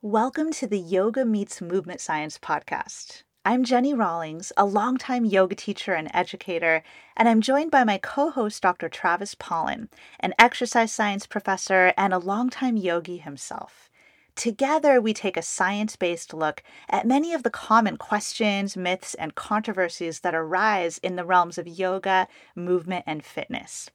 [0.00, 3.24] Welcome to the Yoga Meets Movement Science podcast.
[3.44, 6.84] I'm Jenni Rawlings, a longtime yoga teacher and educator,
[7.16, 8.88] and I'm joined by my co host, Dr.
[8.88, 9.88] Travis Pollen,
[10.20, 13.90] an exercise science professor and a longtime yogi himself.
[14.36, 19.34] Together, we take a science based look at many of the common questions, myths, and
[19.34, 23.90] controversies that arise in the realms of yoga, movement, and fitness.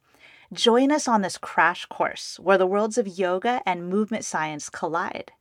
[0.51, 5.31] Join us on this crash course where the worlds of yoga and movement science collide.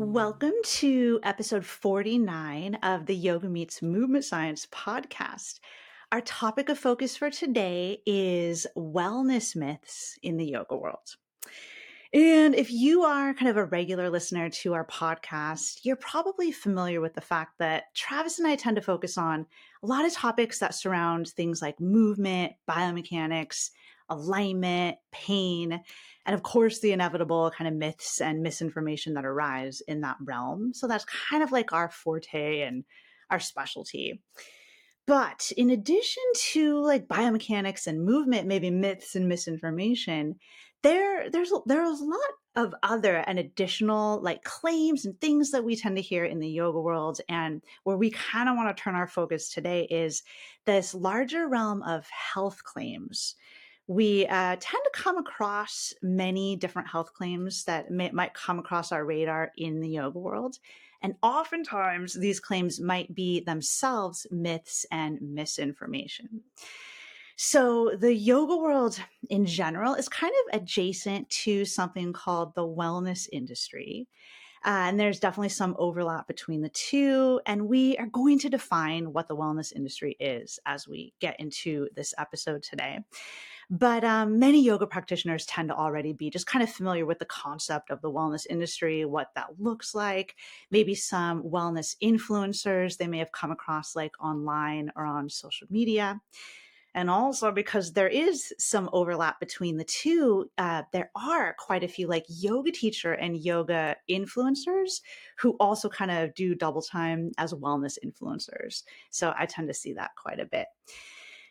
[0.00, 5.60] Welcome to episode 49 of the Yoga Meets Movement Science podcast.
[6.10, 11.14] Our topic of focus for today is wellness myths in the yoga world.
[12.12, 17.00] And if you are kind of a regular listener to our podcast, you're probably familiar
[17.00, 19.46] with the fact that Travis and I tend to focus on
[19.82, 23.70] a lot of topics that surround things like movement, biomechanics,
[24.08, 25.80] alignment, pain,
[26.26, 30.74] and of course, the inevitable kind of myths and misinformation that arise in that realm.
[30.74, 32.84] So that's kind of like our forte and
[33.30, 34.20] our specialty.
[35.06, 40.36] But in addition to like biomechanics and movement, maybe myths and misinformation,
[40.82, 42.20] there there's there's a lot
[42.56, 46.48] of other and additional like claims and things that we tend to hear in the
[46.48, 50.22] yoga world and where we kind of want to turn our focus today is
[50.66, 53.36] this larger realm of health claims
[53.90, 58.92] we uh, tend to come across many different health claims that may, might come across
[58.92, 60.58] our radar in the yoga world.
[61.02, 66.42] And oftentimes, these claims might be themselves myths and misinformation.
[67.42, 73.30] So, the yoga world in general is kind of adjacent to something called the wellness
[73.32, 74.08] industry.
[74.62, 77.40] Uh, and there's definitely some overlap between the two.
[77.46, 81.88] And we are going to define what the wellness industry is as we get into
[81.96, 82.98] this episode today.
[83.70, 87.24] But um, many yoga practitioners tend to already be just kind of familiar with the
[87.24, 90.36] concept of the wellness industry, what that looks like.
[90.70, 96.20] Maybe some wellness influencers they may have come across like online or on social media.
[96.94, 101.88] And also because there is some overlap between the two, uh, there are quite a
[101.88, 105.00] few like yoga teacher and yoga influencers
[105.38, 108.82] who also kind of do double time as wellness influencers.
[109.10, 110.66] So I tend to see that quite a bit.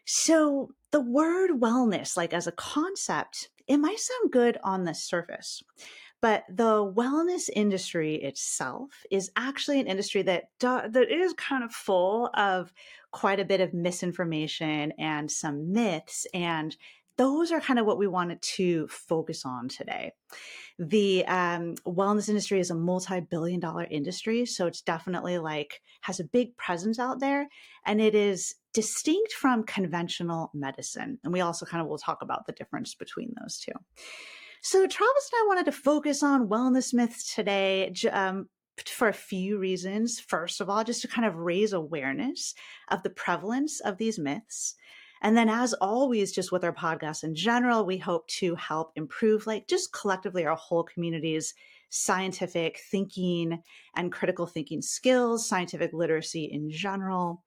[0.05, 5.63] So the word wellness, like as a concept, it might sound good on the surface.
[6.22, 11.72] But the wellness industry itself is actually an industry that do, that is kind of
[11.72, 12.74] full of
[13.12, 16.75] quite a bit of misinformation and some myths and
[17.19, 20.13] those are kind of what we wanted to focus on today.
[20.80, 26.24] The um, wellness industry is a multi-billion dollar industry, so it's definitely like has a
[26.24, 27.50] big presence out there,
[27.86, 31.19] and it is distinct from conventional medicine.
[31.25, 33.74] And we also kind of will talk about the difference between those two.
[34.62, 37.94] So Travis and I wanted to focus on wellness myths today.
[38.12, 38.50] Um,
[38.88, 40.20] for a few reasons.
[40.20, 42.53] First of all, just to kind of raise awareness
[42.90, 44.75] of the prevalence of these myths.
[45.22, 49.46] And then, as always, just with our podcast in general, we hope to help improve,
[49.46, 51.53] like, just collectively our whole community's
[51.90, 53.62] scientific thinking
[53.96, 57.44] and critical thinking skills, scientific literacy in general,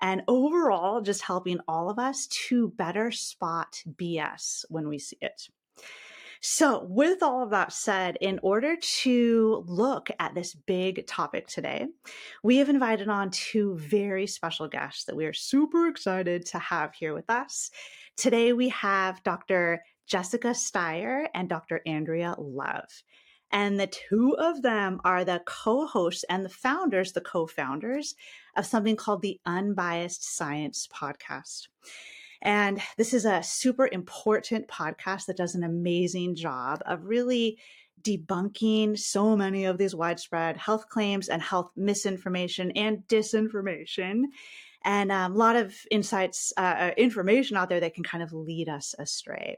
[0.00, 5.48] and overall, just helping all of us to better spot BS when we see it.
[6.46, 11.86] So, with all of that said, in order to look at this big topic today,
[12.42, 16.92] we have invited on two very special guests that we are super excited to have
[16.92, 17.70] here with us.
[18.18, 19.82] Today, we have Dr.
[20.06, 21.80] Jessica Steier and Dr.
[21.86, 22.90] Andrea Love.
[23.50, 28.16] And the two of them are the co hosts and the founders, the co founders
[28.54, 31.68] of something called the Unbiased Science Podcast.
[32.44, 37.58] And this is a super important podcast that does an amazing job of really
[38.02, 44.24] debunking so many of these widespread health claims and health misinformation and disinformation
[44.84, 48.32] and um, a lot of insights, uh, uh, information out there that can kind of
[48.32, 49.56] lead us astray.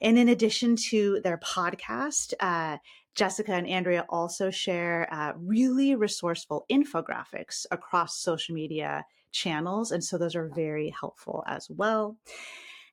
[0.00, 2.78] And in addition to their podcast, uh,
[3.14, 9.90] Jessica and Andrea also share uh, really resourceful infographics across social media channels.
[9.90, 12.16] And so those are very helpful as well.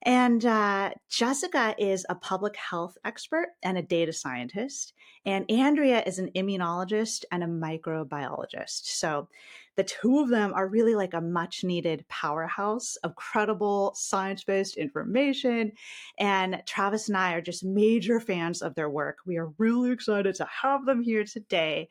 [0.04, 4.94] And uh, Jessica is a public health expert and a data scientist.
[5.26, 8.86] And Andrea is an immunologist and a microbiologist.
[8.86, 9.28] So
[9.76, 14.76] the two of them are really like a much needed powerhouse of credible science based
[14.76, 15.72] information.
[16.18, 19.18] And Travis and I are just major fans of their work.
[19.26, 21.90] We are really excited to have them here today.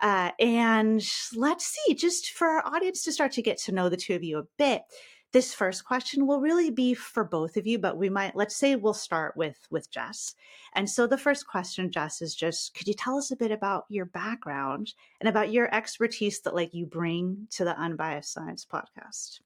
[0.00, 1.02] Uh, and
[1.34, 4.22] let's see, just for our audience to start to get to know the two of
[4.22, 4.82] you a bit
[5.32, 8.76] this first question will really be for both of you but we might let's say
[8.76, 10.34] we'll start with with jess.
[10.74, 13.86] And so the first question jess is just could you tell us a bit about
[13.88, 19.40] your background and about your expertise that like you bring to the unbiased science podcast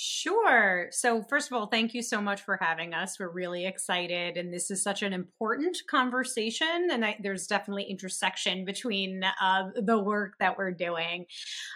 [0.00, 0.86] Sure.
[0.92, 3.18] So, first of all, thank you so much for having us.
[3.18, 4.36] We're really excited.
[4.36, 6.86] And this is such an important conversation.
[6.92, 11.26] And I, there's definitely intersection between uh, the work that we're doing.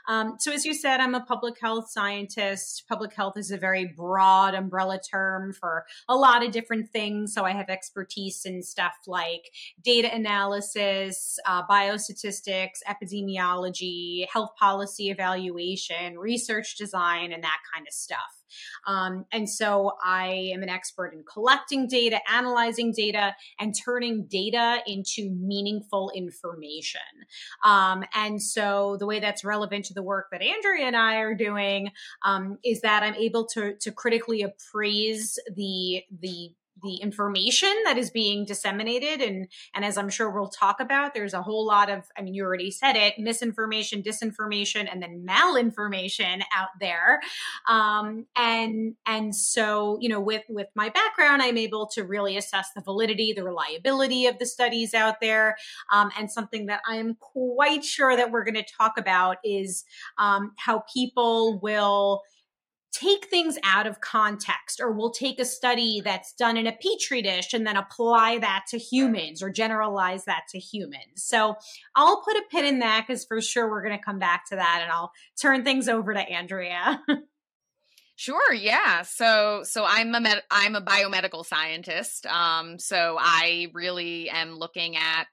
[0.06, 2.84] Um, so, as you said, I'm a public health scientist.
[2.88, 7.34] Public health is a very broad umbrella term for a lot of different things.
[7.34, 9.50] So, I have expertise in stuff like
[9.82, 18.11] data analysis, uh, biostatistics, epidemiology, health policy evaluation, research design, and that kind of stuff
[18.12, 18.42] stuff.
[18.86, 24.80] Um, and so I am an expert in collecting data, analyzing data, and turning data
[24.86, 27.00] into meaningful information.
[27.64, 31.34] Um, and so the way that's relevant to the work that Andrea and I are
[31.34, 31.90] doing
[32.24, 36.52] um, is that I'm able to, to critically appraise the the
[36.82, 41.34] the information that is being disseminated and and as i'm sure we'll talk about there's
[41.34, 46.42] a whole lot of i mean you already said it misinformation disinformation and then malinformation
[46.54, 47.20] out there.
[47.68, 52.70] Um, and and so you know with with my background i'm able to really assess
[52.74, 55.56] the validity the reliability of the studies out there.
[55.90, 59.84] Um, and something that i am quite sure that we're going to talk about is
[60.18, 62.22] um, how people will
[62.92, 67.22] take things out of context or we'll take a study that's done in a petri
[67.22, 71.16] dish and then apply that to humans or generalize that to humans.
[71.16, 71.56] So
[71.96, 74.56] I'll put a pin in that because for sure we're going to come back to
[74.56, 77.00] that and I'll turn things over to Andrea.
[78.14, 79.02] Sure, yeah.
[79.02, 82.24] So so I'm a med- I'm a biomedical scientist.
[82.26, 85.26] Um so I really am looking at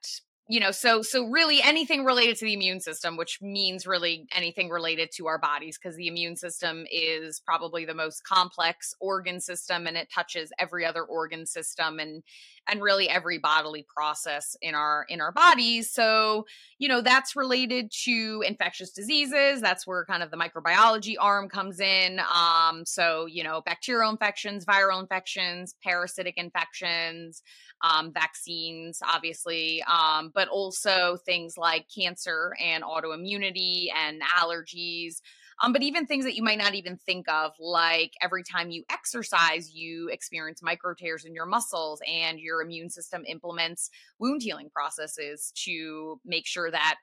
[0.50, 4.68] you know so so really anything related to the immune system which means really anything
[4.68, 9.86] related to our bodies because the immune system is probably the most complex organ system
[9.86, 12.24] and it touches every other organ system and
[12.70, 16.46] and really every bodily process in our in our bodies so
[16.78, 21.80] you know that's related to infectious diseases that's where kind of the microbiology arm comes
[21.80, 27.42] in um so you know bacterial infections viral infections parasitic infections
[27.82, 35.22] um, vaccines, obviously, um, but also things like cancer and autoimmunity and allergies.
[35.62, 38.84] Um, but even things that you might not even think of, like every time you
[38.90, 44.70] exercise, you experience micro tears in your muscles, and your immune system implements wound healing
[44.70, 46.96] processes to make sure that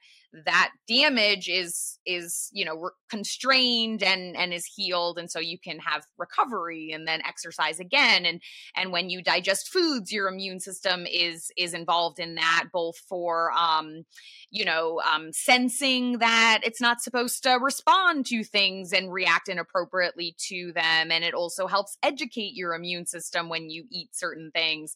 [0.45, 5.57] that damage is is you know re- constrained and and is healed and so you
[5.57, 8.41] can have recovery and then exercise again and
[8.75, 13.51] and when you digest foods your immune system is is involved in that both for
[13.53, 14.03] um
[14.51, 20.35] you know um sensing that it's not supposed to respond to things and react inappropriately
[20.37, 24.95] to them and it also helps educate your immune system when you eat certain things.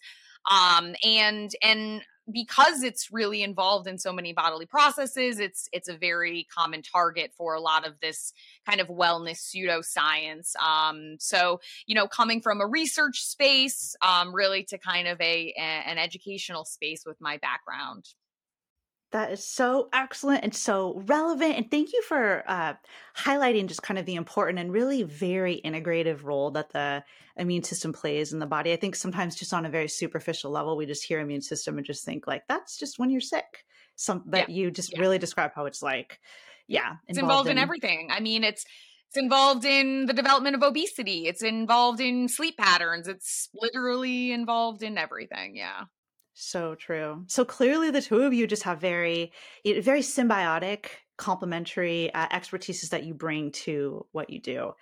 [0.49, 2.01] Um and and
[2.31, 7.31] because it's really involved in so many bodily processes it's it's a very common target
[7.35, 8.33] for a lot of this
[8.67, 14.63] kind of wellness pseudoscience um so you know coming from a research space um really
[14.63, 18.05] to kind of a, a an educational space with my background
[19.11, 21.55] that is so excellent and so relevant.
[21.55, 22.73] And thank you for uh,
[23.15, 27.03] highlighting just kind of the important and really very integrative role that the
[27.37, 28.71] immune system plays in the body.
[28.71, 31.85] I think sometimes just on a very superficial level, we just hear immune system and
[31.85, 33.65] just think like that's just when you're sick.
[33.95, 34.55] Some, but yeah.
[34.55, 34.99] you just yeah.
[34.99, 36.19] really describe how it's like,
[36.67, 38.09] yeah, it's involved, in, in everything.
[38.11, 38.65] I mean, it's
[39.09, 41.27] it's involved in the development of obesity.
[41.27, 43.09] It's involved in sleep patterns.
[43.09, 45.57] It's literally involved in everything.
[45.57, 45.83] Yeah.
[46.33, 47.23] So true.
[47.27, 49.31] So clearly, the two of you just have very,
[49.65, 50.85] very symbiotic,
[51.17, 54.73] complementary uh, expertises that you bring to what you do.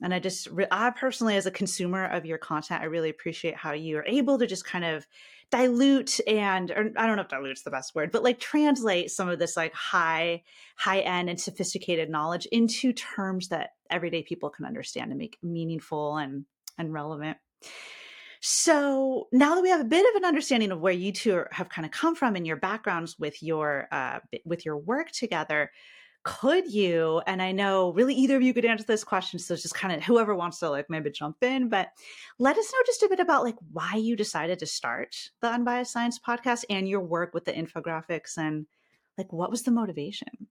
[0.00, 3.72] And I just, I personally, as a consumer of your content, I really appreciate how
[3.72, 5.06] you are able to just kind of
[5.50, 9.28] dilute and, or I don't know if dilute's the best word, but like translate some
[9.28, 10.42] of this like high,
[10.76, 16.16] high end and sophisticated knowledge into terms that everyday people can understand and make meaningful
[16.16, 16.44] and
[16.76, 17.38] and relevant.
[18.40, 21.68] So now that we have a bit of an understanding of where you two have
[21.68, 25.70] kind of come from and your backgrounds with your uh, with your work together,
[26.24, 29.74] could you and i know really either of you could answer this question so just
[29.74, 31.88] kind of whoever wants to like maybe jump in but
[32.38, 35.92] let us know just a bit about like why you decided to start the unbiased
[35.92, 38.66] science podcast and your work with the infographics and
[39.16, 40.48] like what was the motivation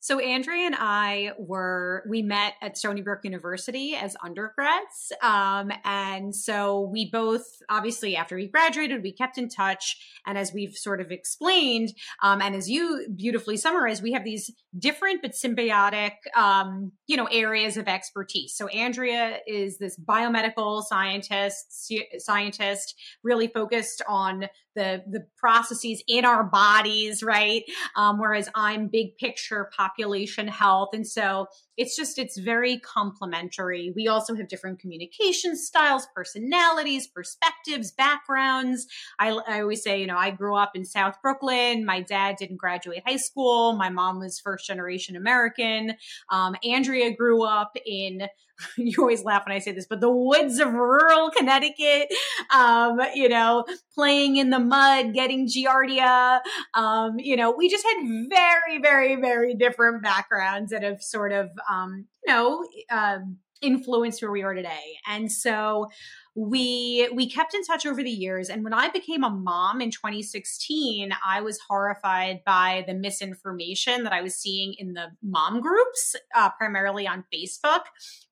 [0.00, 6.34] so Andrea and I were we met at Stony Brook University as undergrads, um, and
[6.34, 9.96] so we both obviously after we graduated we kept in touch.
[10.26, 11.90] And as we've sort of explained,
[12.22, 17.26] um, and as you beautifully summarized, we have these different but symbiotic, um, you know,
[17.26, 18.54] areas of expertise.
[18.54, 26.44] So Andrea is this biomedical scientist, scientist really focused on the the processes in our
[26.44, 27.64] bodies, right?
[27.96, 31.46] Um, whereas I'm big picture population health, and so
[31.78, 33.92] it's just it's very complementary.
[33.94, 38.86] We also have different communication styles, personalities, perspectives, backgrounds.
[39.18, 41.86] I, I always say, you know, I grew up in South Brooklyn.
[41.86, 43.74] My dad didn't graduate high school.
[43.74, 45.94] My mom was first generation American.
[46.30, 48.28] Um, Andrea grew up in
[48.76, 52.08] you always laugh when I say this, but the woods of rural Connecticut,
[52.54, 56.40] um, you know, playing in the mud, getting Giardia.
[56.74, 61.50] Um, you know, we just had very, very, very different backgrounds that have sort of,
[61.70, 64.96] um, you know, um, influenced where we are today.
[65.06, 65.88] And so
[66.34, 69.90] we we kept in touch over the years and when I became a mom in
[69.90, 76.14] 2016, I was horrified by the misinformation that I was seeing in the mom groups,
[76.36, 77.80] uh, primarily on Facebook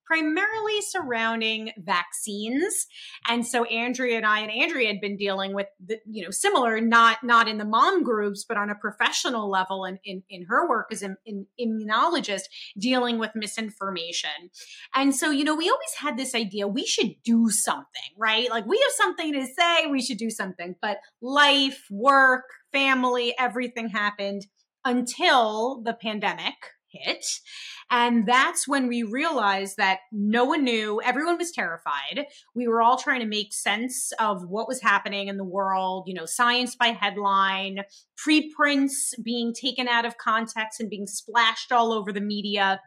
[0.06, 2.86] primarily surrounding vaccines.
[3.28, 6.80] And so Andrea and I and Andrea had been dealing with the, you know, similar,
[6.80, 10.68] not not in the mom groups, but on a professional level and in, in, her
[10.68, 11.16] work as an
[11.60, 12.42] immunologist,
[12.78, 14.30] dealing with misinformation.
[14.94, 17.86] And so, you know, we always had this idea we should do something,
[18.16, 18.48] right?
[18.50, 20.76] Like we have something to say, we should do something.
[20.80, 24.46] But life, work, family, everything happened
[24.84, 26.54] until the pandemic
[27.00, 27.24] hit.
[27.90, 32.26] And that's when we realized that no one knew, everyone was terrified.
[32.54, 36.14] We were all trying to make sense of what was happening in the world, you
[36.14, 37.84] know, science by headline,
[38.16, 42.80] preprints being taken out of context and being splashed all over the media.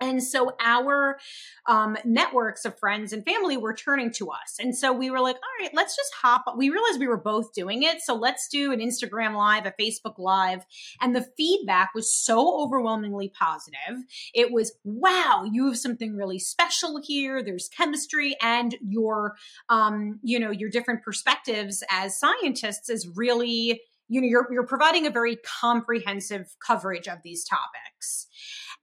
[0.00, 1.18] And so our
[1.66, 4.56] um, networks of friends and family were turning to us.
[4.60, 6.44] And so we were like, all right, let's just hop.
[6.56, 8.00] We realized we were both doing it.
[8.00, 10.64] So let's do an Instagram live, a Facebook live.
[11.00, 14.04] And the feedback was so overwhelmingly positive.
[14.34, 17.42] It was, wow, you have something really special here.
[17.42, 19.36] There's chemistry and your,
[19.68, 25.06] um, you know, your different perspectives as scientists is really, you know, you're, you're providing
[25.06, 28.27] a very comprehensive coverage of these topics.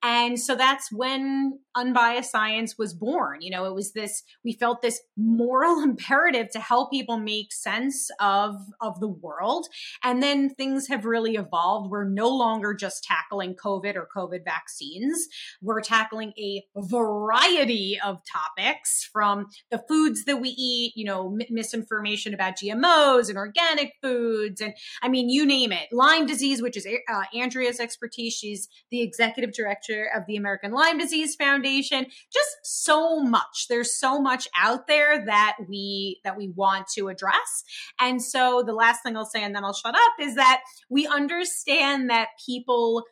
[0.07, 3.41] And so that's when unbiased science was born.
[3.41, 8.11] You know, it was this, we felt this moral imperative to help people make sense
[8.19, 9.65] of, of the world.
[10.03, 11.89] And then things have really evolved.
[11.89, 15.27] We're no longer just tackling COVID or COVID vaccines.
[15.59, 21.47] We're tackling a variety of topics from the foods that we eat, you know, m-
[21.49, 24.61] misinformation about GMOs and organic foods.
[24.61, 25.87] And I mean, you name it.
[25.91, 28.33] Lyme disease, which is uh, Andrea's expertise.
[28.35, 32.05] She's the executive director of the American Lyme Disease Foundation foundation.
[32.31, 33.67] Just so much.
[33.69, 37.63] There's so much out there that we that we want to address.
[37.99, 41.07] And so the last thing i'll say and then i'll shut up is that we
[41.07, 43.03] understand that people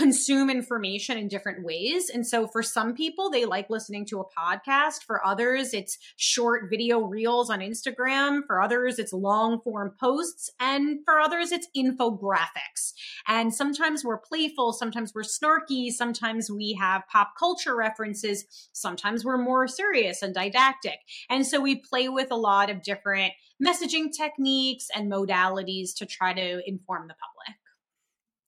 [0.00, 2.08] consume information in different ways.
[2.08, 5.04] And so for some people, they like listening to a podcast.
[5.04, 8.40] For others, it's short video reels on Instagram.
[8.46, 10.50] For others, it's long form posts.
[10.58, 12.94] And for others, it's infographics.
[13.28, 14.72] And sometimes we're playful.
[14.72, 15.90] Sometimes we're snarky.
[15.90, 18.46] Sometimes we have pop culture references.
[18.72, 21.00] Sometimes we're more serious and didactic.
[21.28, 26.32] And so we play with a lot of different messaging techniques and modalities to try
[26.32, 27.59] to inform the public.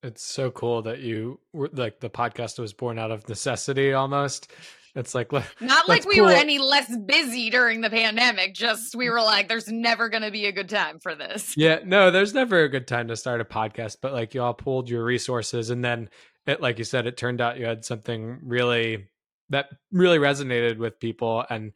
[0.03, 4.51] It's so cool that you were like the podcast was born out of necessity almost.
[4.95, 8.53] It's like not like we were any less busy during the pandemic.
[8.53, 11.55] Just we were like, there's never going to be a good time for this.
[11.57, 13.97] Yeah, no, there's never a good time to start a podcast.
[14.01, 16.09] But like you all pulled your resources, and then
[16.45, 19.07] it, like you said, it turned out you had something really
[19.49, 21.43] that really resonated with people.
[21.49, 21.71] And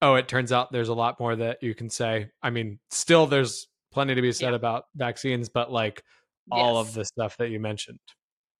[0.00, 2.30] oh, it turns out there's a lot more that you can say.
[2.42, 4.56] I mean, still there's plenty to be said yeah.
[4.56, 6.04] about vaccines, but like
[6.50, 6.88] all yes.
[6.88, 7.98] of the stuff that you mentioned.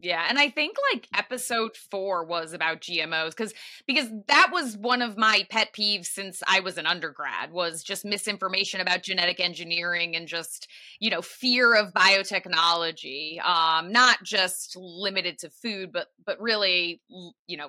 [0.02, 3.52] Yeah, and I think like episode 4 was about GMOs cuz
[3.87, 8.04] because that was one of my pet peeves since I was an undergrad was just
[8.04, 10.68] misinformation about genetic engineering and just,
[11.00, 13.44] you know, fear of biotechnology.
[13.44, 17.02] Um not just limited to food but but really,
[17.47, 17.68] you know,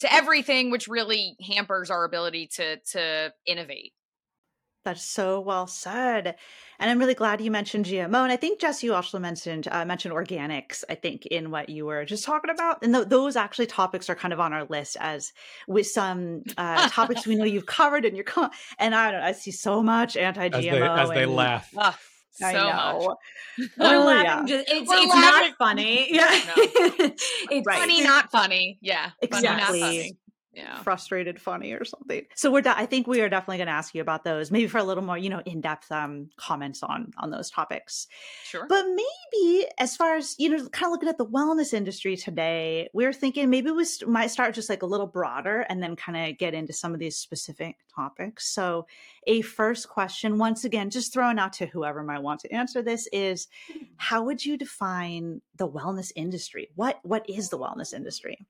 [0.00, 3.92] to everything which really hampers our ability to to innovate.
[4.88, 6.36] That's so well said.
[6.78, 8.22] And I'm really glad you mentioned GMO.
[8.22, 10.82] And I think Jess, you also mentioned uh, mentioned organics.
[10.88, 14.14] I think in what you were just talking about, and th- those actually topics are
[14.14, 15.34] kind of on our list as
[15.66, 18.24] with some uh, topics we know you've covered in your.
[18.24, 19.20] Com- and I don't.
[19.20, 21.70] I see so much anti GMO as they, as they laugh.
[22.30, 23.08] So I know.
[23.58, 23.68] much.
[23.78, 24.56] We're Oh, laughing yeah.
[24.62, 26.14] just- it's We're it's laughing- not funny.
[26.14, 26.30] Yeah.
[26.46, 26.52] No.
[27.50, 27.78] it's Right.
[27.78, 28.78] Funny, not funny.
[28.80, 29.10] Yeah.
[29.30, 29.80] Funny, not Exactly.
[29.80, 30.16] funny.
[30.52, 30.82] Yeah.
[30.82, 32.24] frustrated funny or something.
[32.34, 34.66] So we're de- I think we are definitely going to ask you about those maybe
[34.66, 38.08] for a little more, you know, in-depth um comments on on those topics.
[38.44, 38.66] Sure.
[38.68, 42.88] But maybe as far as, you know, kind of looking at the wellness industry today,
[42.94, 45.94] we are thinking maybe we st- might start just like a little broader and then
[45.96, 48.48] kind of get into some of these specific topics.
[48.52, 48.86] So,
[49.26, 53.06] a first question, once again, just throwing out to whoever might want to answer this
[53.12, 53.48] is
[53.96, 56.70] how would you define the wellness industry?
[56.74, 58.46] What what is the wellness industry?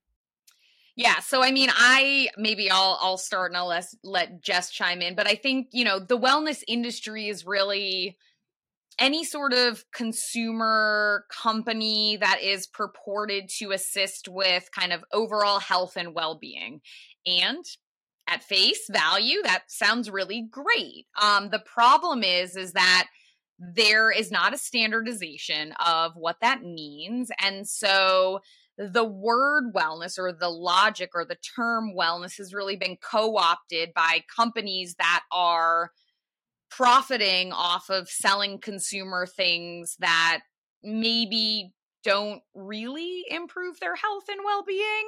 [0.99, 5.00] Yeah, so I mean, I maybe I'll I'll start and I'll let let Jess chime
[5.00, 8.19] in, but I think you know the wellness industry is really
[8.99, 15.97] any sort of consumer company that is purported to assist with kind of overall health
[15.97, 16.81] and well being,
[17.25, 17.64] and
[18.26, 21.07] at face value, that sounds really great.
[21.23, 23.07] Um, the problem is is that
[23.61, 28.40] there is not a standardization of what that means, and so
[28.78, 33.92] the word wellness or the logic or the term wellness has really been co opted
[33.92, 35.90] by companies that are
[36.70, 40.40] profiting off of selling consumer things that
[40.82, 41.73] maybe
[42.04, 45.06] don't really improve their health and well-being.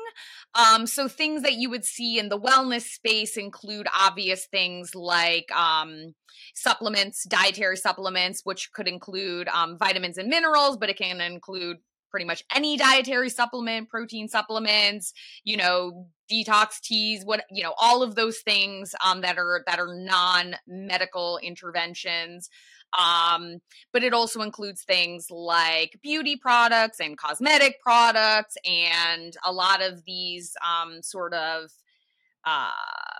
[0.55, 5.51] Um, so things that you would see in the wellness space include obvious things like
[5.53, 6.15] um,
[6.55, 11.77] supplements, dietary supplements, which could include um, vitamins and minerals, but it can include
[12.11, 15.13] pretty much any dietary supplement, protein supplements,
[15.45, 19.79] you know, detox teas, what you know, all of those things um, that are that
[19.79, 22.51] are non-medical interventions.
[22.99, 23.61] Um,
[23.93, 30.05] but it also includes things like beauty products and cosmetic products, and a lot of
[30.05, 31.71] these um, sort of
[32.45, 33.20] um,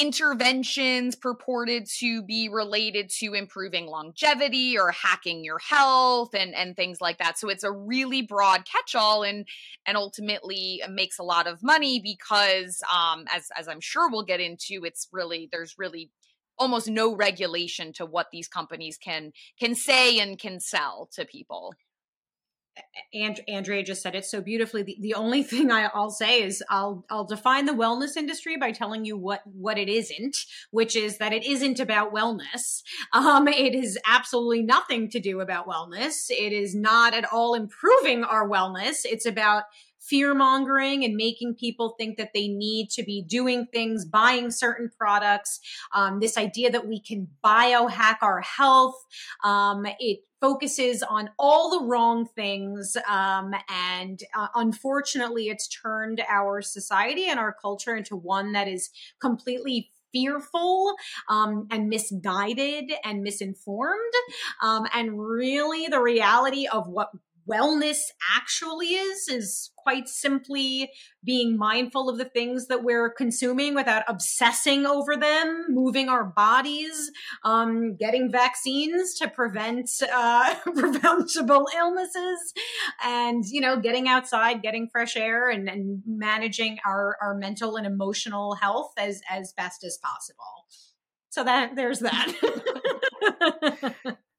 [0.00, 7.00] interventions purported to be related to improving longevity or hacking your health and and things
[7.00, 7.38] like that.
[7.38, 9.46] So it's a really broad catch-all and
[9.86, 14.40] and ultimately makes a lot of money because um as as i'm sure we'll get
[14.40, 16.10] into it's really there's really
[16.58, 21.72] almost no regulation to what these companies can can say and can sell to people
[23.12, 24.82] and Andrea just said it so beautifully.
[24.82, 28.72] The, the only thing I, I'll say is I'll I'll define the wellness industry by
[28.72, 30.36] telling you what what it isn't,
[30.70, 32.82] which is that it isn't about wellness.
[33.12, 36.30] Um, it is absolutely nothing to do about wellness.
[36.30, 39.00] It is not at all improving our wellness.
[39.04, 39.64] It's about
[40.00, 44.90] fear mongering and making people think that they need to be doing things, buying certain
[44.96, 45.60] products.
[45.94, 48.96] Um, this idea that we can biohack our health.
[49.44, 52.96] Um, it focuses on all the wrong things.
[53.08, 58.90] Um, and uh, unfortunately, it's turned our society and our culture into one that is
[59.20, 60.94] completely fearful
[61.28, 64.12] um, and misguided and misinformed.
[64.62, 67.10] Um, and really, the reality of what
[67.50, 67.98] wellness
[68.36, 70.90] actually is is quite simply
[71.24, 77.10] being mindful of the things that we're consuming without obsessing over them moving our bodies
[77.44, 82.52] um, getting vaccines to prevent uh, preventable illnesses
[83.02, 87.86] and you know getting outside getting fresh air and, and managing our, our mental and
[87.86, 90.66] emotional health as as best as possible.
[91.30, 92.32] So that there's that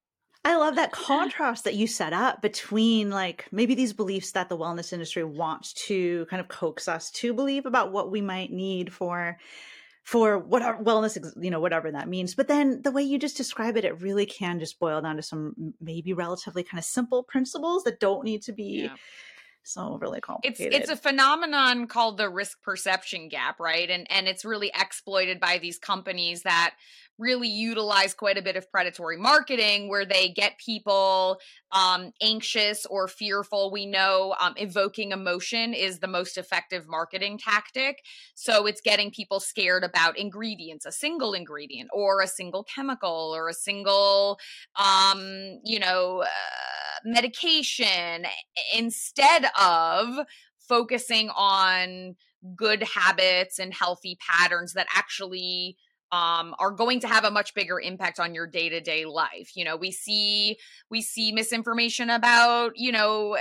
[0.44, 4.58] I love that contrast that you set up between like maybe these beliefs that the
[4.58, 8.92] wellness industry wants to kind of coax us to believe about what we might need
[8.92, 9.38] for
[10.04, 13.78] for whatever wellness you know whatever that means but then the way you just describe
[13.78, 17.84] it it really can just boil down to some maybe relatively kind of simple principles
[17.84, 18.96] that don't need to be Yeah.
[19.62, 20.74] so really complicated.
[20.74, 23.88] it's it's a phenomenon called the risk perception gap right?
[23.92, 26.74] And and it's really exploited by these companies that
[27.22, 31.40] really utilize quite a bit of predatory marketing where they get people
[31.72, 33.72] um, anxious or fearful.
[33.72, 38.00] We know um, evoking emotion is the most effective marketing tactic.
[38.34, 43.48] So it's getting people scared about ingredients a single ingredient or a single chemical or
[43.48, 44.40] a single
[44.76, 48.26] um, you know uh, medication
[48.76, 50.26] instead of
[50.68, 52.16] focusing on
[52.56, 55.78] good habits and healthy patterns that actually
[56.12, 59.52] um, are going to have a much bigger impact on your day-to-day life.
[59.56, 60.58] You know we see
[60.90, 63.40] we see misinformation about you know uh,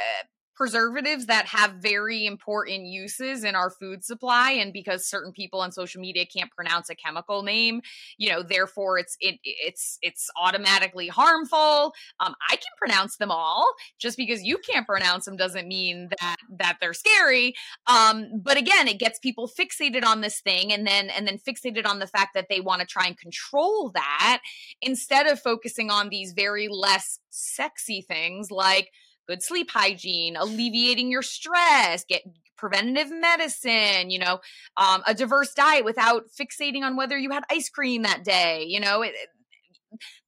[0.60, 5.72] preservatives that have very important uses in our food supply and because certain people on
[5.72, 7.80] social media can't pronounce a chemical name
[8.18, 11.94] you know therefore it's it it's it's automatically harmful.
[12.20, 13.66] Um, i can pronounce them all.
[13.98, 17.54] Just because you can't pronounce them doesn't mean that that they're scary.
[17.86, 21.86] Um, but again it gets people fixated on this thing and then and then fixated
[21.86, 24.42] on the fact that they want to try and control that
[24.82, 28.90] instead of focusing on these very less sexy things like
[29.30, 32.22] good sleep hygiene, alleviating your stress, get
[32.56, 34.40] preventative medicine, you know,
[34.76, 38.64] um, a diverse diet without fixating on whether you had ice cream that day.
[38.66, 39.14] You know, it,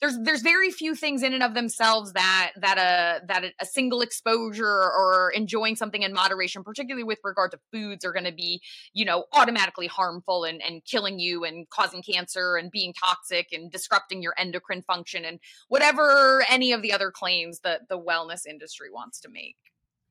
[0.01, 4.01] there's there's very few things in and of themselves that that a that a, single
[4.01, 8.63] exposure or enjoying something in moderation, particularly with regard to foods, are going to be
[8.93, 13.71] you know automatically harmful and and killing you and causing cancer and being toxic and
[13.71, 18.91] disrupting your endocrine function and whatever any of the other claims that the wellness industry
[18.91, 19.57] wants to make.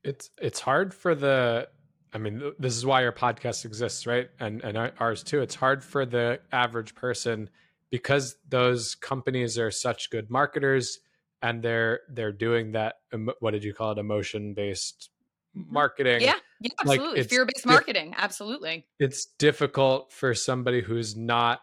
[0.04, 1.68] It's it's hard for the
[2.14, 4.28] I mean, this is why our podcast exists, right?
[4.38, 5.40] And and ours too.
[5.40, 7.48] It's hard for the average person
[7.92, 10.98] because those companies are such good marketers
[11.42, 12.96] and they're they're doing that
[13.38, 13.98] what did you call it?
[13.98, 15.10] Emotion based
[15.54, 16.22] marketing.
[16.22, 17.20] Yeah, yeah absolutely.
[17.20, 18.86] like fear-based marketing absolutely.
[18.98, 21.60] it's difficult for somebody who's not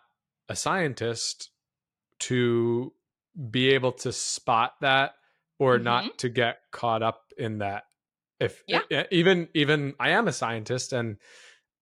[0.48, 1.50] a scientist
[2.20, 2.94] to
[3.50, 5.14] be able to spot that
[5.58, 5.86] or mm-hmm.
[5.86, 7.84] not to get caught up in that.
[8.40, 9.04] If yeah.
[9.12, 11.18] even even i am a scientist and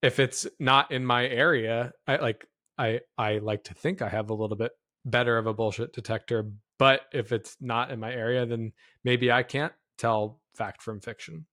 [0.02, 4.30] if it's not in my area i like I I like to think I have
[4.30, 4.72] a little bit
[5.06, 9.44] better of a bullshit detector, but if it's not in my area, then maybe I
[9.44, 11.46] can't tell fact from fiction.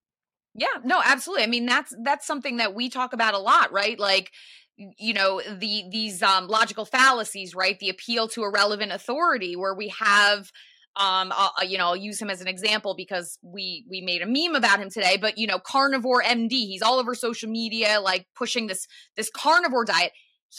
[0.55, 1.45] Yeah, no, absolutely.
[1.45, 3.99] I mean, that's that's something that we talk about a lot, right?
[3.99, 4.31] Like
[4.77, 9.89] you know the these um logical fallacies right the appeal to irrelevant authority where we
[9.89, 10.51] have
[10.97, 14.27] um I'll, you know i'll use him as an example because we we made a
[14.27, 18.27] meme about him today but you know carnivore md he's all over social media like
[18.35, 20.11] pushing this this carnivore diet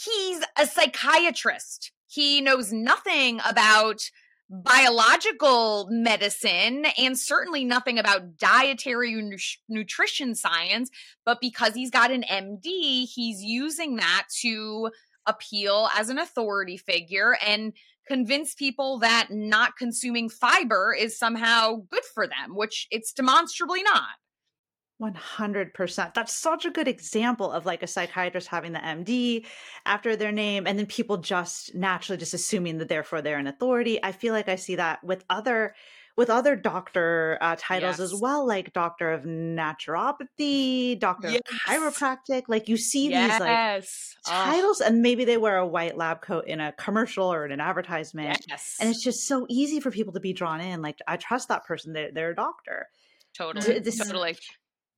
[0.04, 1.92] he's a psychiatrist.
[2.06, 4.00] He knows nothing about
[4.48, 9.36] biological medicine and certainly nothing about dietary nu-
[9.68, 10.90] nutrition science.
[11.24, 14.90] But because he's got an MD, he's using that to
[15.26, 17.72] appeal as an authority figure and
[18.06, 24.14] convince people that not consuming fiber is somehow good for them, which it's demonstrably not.
[25.00, 26.14] 100%.
[26.14, 29.44] That's such a good example of like a psychiatrist having the MD
[29.84, 34.02] after their name and then people just naturally just assuming that therefore they're an authority.
[34.02, 35.74] I feel like I see that with other
[36.16, 38.00] with other doctor uh, titles yes.
[38.00, 41.42] as well, like doctor of naturopathy, doctor yes.
[41.50, 42.44] of chiropractic.
[42.48, 43.32] Like you see yes.
[43.32, 47.44] these like titles, and maybe they wear a white lab coat in a commercial or
[47.44, 48.76] in an advertisement, yes.
[48.80, 50.80] and it's just so easy for people to be drawn in.
[50.80, 52.88] Like I trust that person; they're, they're a doctor.
[53.36, 54.38] Totally, this, totally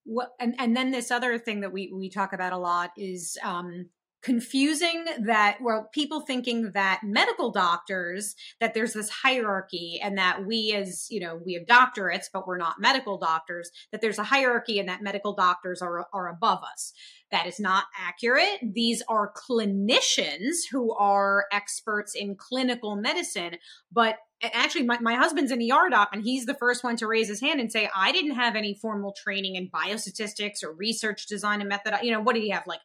[0.09, 3.37] what and, and then this other thing that we we talk about a lot is
[3.45, 3.91] um
[4.23, 10.73] confusing that well people thinking that medical doctors that there's this hierarchy and that we
[10.73, 14.81] as you know we have doctorates but we're not medical doctors that there's a hierarchy
[14.81, 16.93] and that medical doctors are are above us
[17.31, 18.59] that is not accurate.
[18.63, 23.57] These are clinicians who are experts in clinical medicine
[23.93, 27.29] but actually my, my husband's an ER doc and he's the first one to raise
[27.29, 31.61] his hand and say I didn't have any formal training in biostatistics or research design
[31.61, 32.81] and method you know what did he have like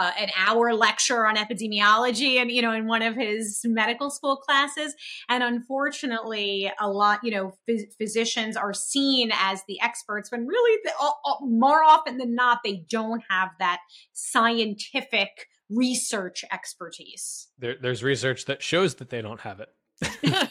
[0.00, 4.36] uh, an hour lecture on epidemiology and you know in one of his medical school
[4.36, 4.94] classes?
[5.28, 10.80] And unfortunately a lot you know phys- physicians are seen as the experts when really
[10.84, 13.80] the, uh, uh, more often than not they don't have that
[14.12, 19.68] scientific research expertise there, there's research that shows that they don't have it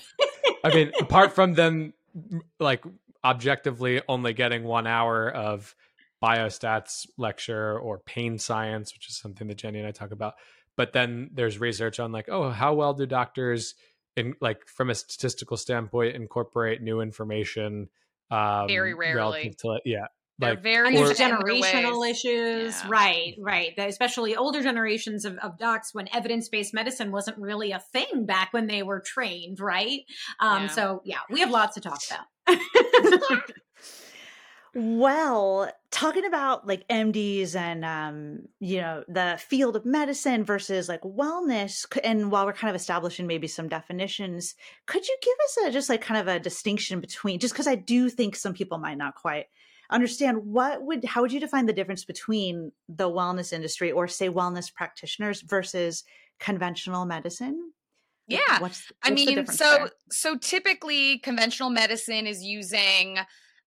[0.63, 1.93] I mean, apart from them
[2.59, 2.83] like
[3.23, 5.75] objectively only getting one hour of
[6.23, 10.35] biostats lecture or pain science, which is something that Jenni and I talk about.
[10.75, 13.75] But then there's research on like, oh, how well do doctors
[14.15, 17.89] in like from a statistical standpoint incorporate new information?
[18.29, 19.55] Um, Very rarely.
[19.59, 20.07] To, yeah,
[20.39, 22.81] they're like, very or, generational issues.
[22.83, 22.89] Yeah.
[22.89, 23.73] right right.
[23.77, 28.67] Especially older generations of, of docs when evidence-based medicine wasn't really a thing back when
[28.67, 30.01] they were trained right?
[30.39, 30.67] Um yeah.
[30.67, 32.01] so yeah we have lots to talk
[32.45, 33.39] about.
[34.79, 41.01] Well talking about like mds and um you know the field of medicine versus like
[41.01, 44.53] wellness and while we're kind of establishing maybe some definitions
[44.85, 47.73] could you give us a just like kind of a distinction between just because i
[47.73, 49.45] do think some people might not quite
[49.89, 54.29] understand what would how would you define the difference between the wellness industry or say
[54.29, 56.03] wellness practitioners versus
[56.39, 57.71] conventional medicine
[58.27, 59.89] yeah what's, what's i mean so there?
[60.11, 63.17] so typically conventional medicine is using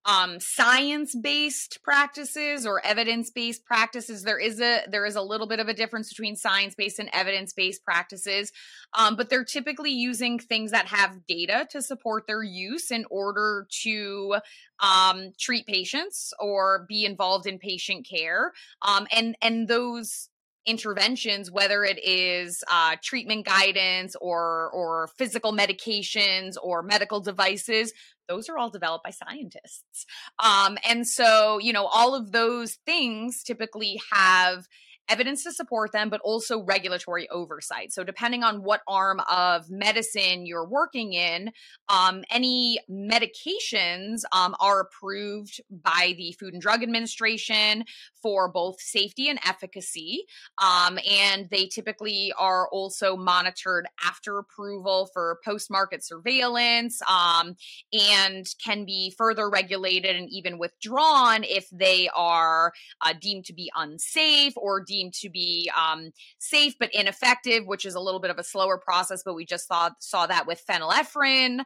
[0.05, 4.23] um, science-based practices or evidence-based practices.
[4.23, 7.83] There is a there is a little bit of a difference between science-based and evidence-based
[7.83, 8.51] practices,
[8.97, 13.67] um, but they're typically using things that have data to support their use in order
[13.83, 14.37] to
[14.79, 18.53] um, treat patients or be involved in patient care.
[18.81, 20.29] Um, and and those
[20.65, 27.93] interventions whether it is uh, treatment guidance or or physical medications or medical devices
[28.27, 30.05] those are all developed by scientists
[30.39, 34.67] um, and so you know all of those things typically have
[35.11, 37.91] evidence to support them, but also regulatory oversight.
[37.91, 41.51] So, depending on what arm of medicine you're working in,
[41.89, 47.83] um, any medications um, are approved by the Food and Drug Administration
[48.21, 50.25] for both safety and efficacy.
[50.61, 57.55] Um, and they typically are also monitored after approval for post market surveillance um,
[57.93, 63.71] and can be further regulated and even withdrawn if they are uh, deemed to be
[63.75, 68.39] unsafe or deemed to be um, safe but ineffective, which is a little bit of
[68.39, 69.23] a slower process.
[69.23, 71.63] But we just saw saw that with phenylephrine.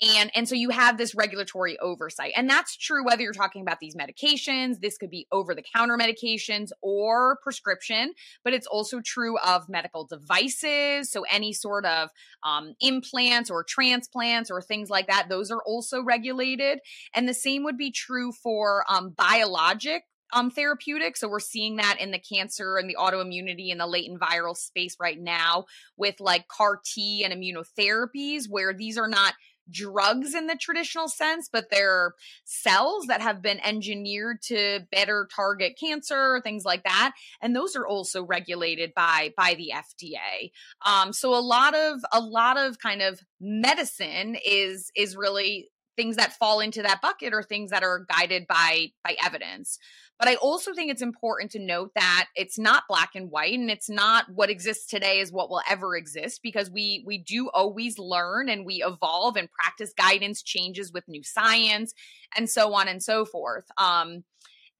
[0.00, 3.80] And and so you have this regulatory oversight and that's true whether you're talking about
[3.80, 8.12] these medications this could be over the counter medications or prescription
[8.44, 12.10] but it's also true of medical devices so any sort of
[12.44, 16.78] um, implants or transplants or things like that those are also regulated
[17.14, 21.20] and the same would be true for um, biologic um, therapeutics.
[21.20, 24.96] So we're seeing that in the cancer and the autoimmunity and the latent viral space
[25.00, 25.64] right now
[25.96, 29.34] with like CAR T and immunotherapies, where these are not
[29.70, 35.78] drugs in the traditional sense, but they're cells that have been engineered to better target
[35.78, 37.12] cancer, things like that.
[37.40, 40.50] And those are also regulated by by the FDA.
[40.86, 46.16] Um, so a lot of a lot of kind of medicine is is really things
[46.16, 49.78] that fall into that bucket or things that are guided by by evidence
[50.18, 53.70] but i also think it's important to note that it's not black and white and
[53.70, 57.98] it's not what exists today is what will ever exist because we we do always
[57.98, 61.94] learn and we evolve and practice guidance changes with new science
[62.36, 63.64] and so on and so forth.
[63.76, 64.24] Um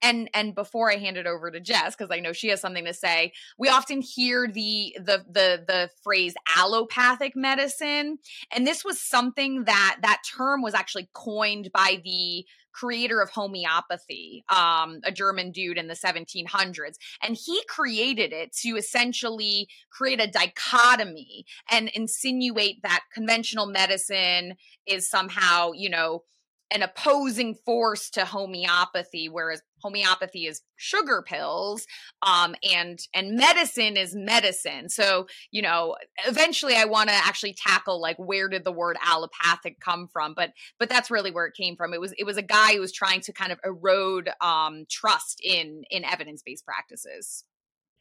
[0.02, 2.84] and and before i hand it over to jess because i know she has something
[2.84, 8.18] to say we often hear the the the the phrase allopathic medicine
[8.52, 14.44] and this was something that that term was actually coined by the creator of homeopathy,
[14.48, 16.96] um, a German dude in the 1700s.
[17.22, 24.54] And he created it to essentially create a dichotomy and insinuate that conventional medicine
[24.86, 26.22] is somehow, you know,
[26.70, 31.86] an opposing force to homeopathy whereas homeopathy is sugar pills
[32.22, 34.88] um, and and medicine is medicine.
[34.88, 39.80] So you know eventually i want to actually tackle like where did the word allopathic
[39.80, 41.92] come from but but that's really where it came from.
[41.92, 45.40] It was it was a guy who was trying to kind of erode um, trust
[45.42, 47.44] in in evidence-based practices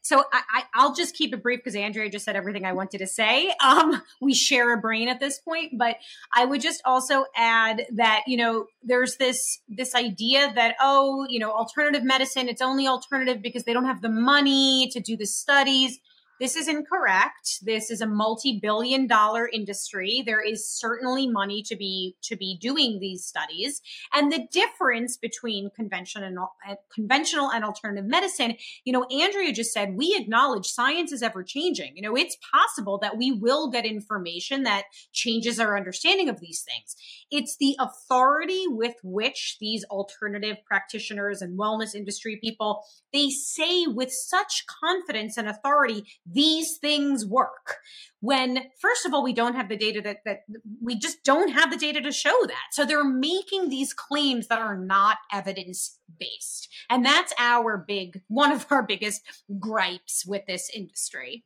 [0.08, 3.08] so I, will just keep it brief because Andrea just said everything I wanted to
[3.08, 3.54] say.
[3.62, 5.98] Um, we share a brain at this point, but
[6.34, 11.40] I would just also add that you know there's this this idea that oh you
[11.40, 15.26] know alternative medicine it's only alternative because they don't have the money to do the
[15.26, 16.00] studies.
[16.40, 17.60] This is incorrect.
[17.64, 20.24] This is a multi-billion dollar industry.
[20.26, 23.82] There is certainly money to be to be doing these studies.
[24.14, 26.28] And the difference between conventional
[26.68, 31.44] and conventional and alternative medicine, you know, Andrea just said we acknowledge science is ever
[31.44, 31.94] changing.
[31.96, 36.64] You know, it's possible that we will get information that changes our understanding of these
[36.64, 36.96] things.
[37.32, 44.12] It's the authority with which these alternative practitioners and wellness industry people they say with
[44.12, 47.78] such confidence and authority these things work.
[48.20, 50.40] When first of all we don't have the data that that
[50.82, 52.68] we just don't have the data to show that.
[52.72, 58.52] So they're making these claims that are not evidence based and that's our big one
[58.52, 59.22] of our biggest
[59.60, 61.44] gripes with this industry.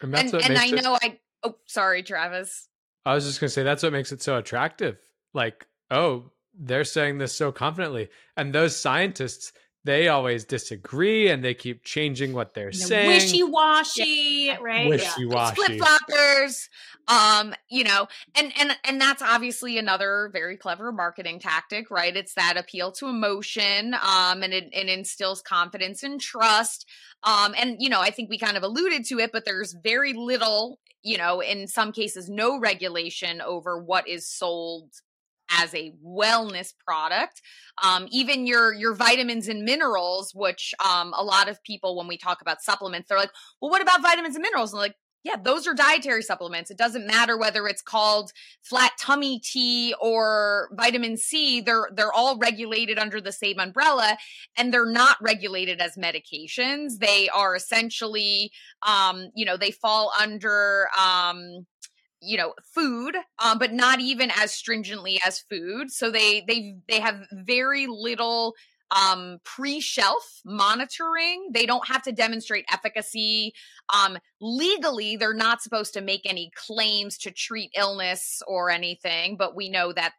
[0.00, 2.68] And, and, and i know i oh sorry travis.
[3.04, 4.98] I was just going to say that's what makes it so attractive.
[5.34, 8.08] Like oh they're saying this so confidently.
[8.36, 9.52] And those scientists
[9.84, 13.08] they always disagree and they keep changing what they're saying.
[13.08, 14.58] Wishy washy, yeah.
[14.60, 14.88] right?
[14.88, 15.56] Wishy washy.
[15.56, 16.68] Flip floppers.
[17.08, 22.16] Um, you know, and and and that's obviously another very clever marketing tactic, right?
[22.16, 26.88] It's that appeal to emotion, um, and it, it instills confidence and trust.
[27.24, 30.12] Um, and you know, I think we kind of alluded to it, but there's very
[30.12, 34.90] little, you know, in some cases, no regulation over what is sold
[35.52, 37.42] as a wellness product.
[37.82, 42.16] Um, even your your vitamins and minerals, which um, a lot of people when we
[42.16, 45.68] talk about supplements, they're like, "Well, what about vitamins and minerals?" And like, yeah, those
[45.68, 46.70] are dietary supplements.
[46.70, 51.60] It doesn't matter whether it's called flat tummy tea or vitamin C.
[51.60, 54.16] They're they're all regulated under the same umbrella
[54.56, 56.98] and they're not regulated as medications.
[56.98, 58.50] They are essentially
[58.86, 61.66] um, you know, they fall under um
[62.22, 67.00] you know food um, but not even as stringently as food so they they they
[67.00, 68.54] have very little
[68.92, 71.48] um, pre-shelf monitoring.
[71.52, 73.54] They don't have to demonstrate efficacy.
[73.92, 79.56] Um, legally, they're not supposed to make any claims to treat illness or anything, but
[79.56, 80.12] we know that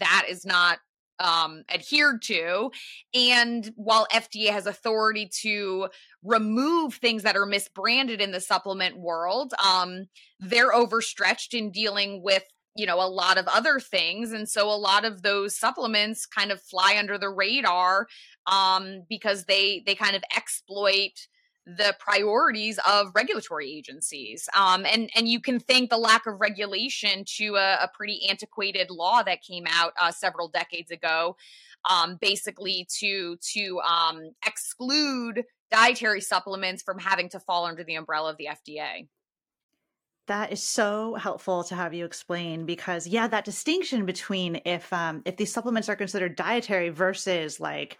[0.00, 0.78] that is not
[1.18, 2.70] um, adhered to.
[3.14, 5.88] And while FDA has authority to
[6.22, 10.06] remove things that are misbranded in the supplement world, um,
[10.40, 12.44] they're overstretched in dealing with
[12.76, 16.52] you know a lot of other things and so a lot of those supplements kind
[16.52, 18.06] of fly under the radar
[18.46, 21.26] um, because they they kind of exploit
[21.66, 27.24] the priorities of regulatory agencies um, and and you can thank the lack of regulation
[27.26, 31.36] to a, a pretty antiquated law that came out uh, several decades ago
[31.90, 38.30] um, basically to to um, exclude dietary supplements from having to fall under the umbrella
[38.30, 39.08] of the FDA
[40.26, 45.22] that is so helpful to have you explain because yeah, that distinction between if um
[45.24, 47.98] if these supplements are considered dietary versus like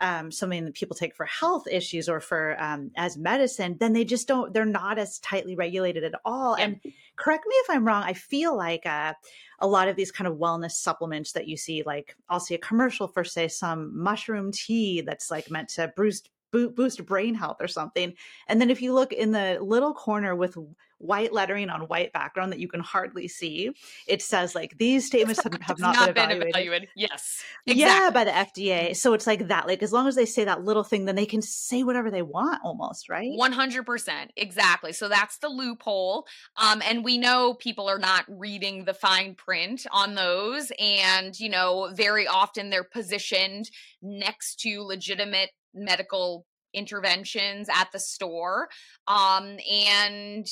[0.00, 4.04] um, something that people take for health issues or for um, as medicine, then they
[4.04, 4.52] just don't.
[4.52, 6.56] They're not as tightly regulated at all.
[6.58, 6.64] Yeah.
[6.64, 6.80] And
[7.16, 8.02] correct me if I'm wrong.
[8.02, 9.14] I feel like uh,
[9.58, 12.58] a lot of these kind of wellness supplements that you see, like I'll see a
[12.58, 17.68] commercial for say some mushroom tea that's like meant to boost boost brain health or
[17.68, 18.14] something,
[18.48, 20.56] and then if you look in the little corner with
[20.98, 23.70] white lettering on white background that you can hardly see.
[24.06, 26.48] It says like these statements have, have not, not, been, evaluated.
[26.48, 26.88] evaluated.
[26.96, 27.42] Yes.
[27.66, 27.80] Exactly.
[27.80, 28.96] Yeah, by the FDA.
[28.96, 29.66] So it's like that.
[29.66, 32.22] Like as long as they say that little thing, then they can say whatever they
[32.22, 33.30] want almost, right?
[33.38, 34.28] 100%.
[34.36, 34.92] Exactly.
[34.92, 36.26] So that's the loophole.
[36.56, 40.72] Um, and we know people are not reading the fine print on those.
[40.78, 43.70] And, you know, very often they're positioned
[44.02, 48.68] next to legitimate medical interventions at the store
[49.06, 50.46] um and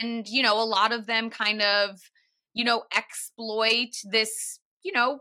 [0.00, 1.98] and you know a lot of them kind of
[2.52, 5.20] you know exploit this you know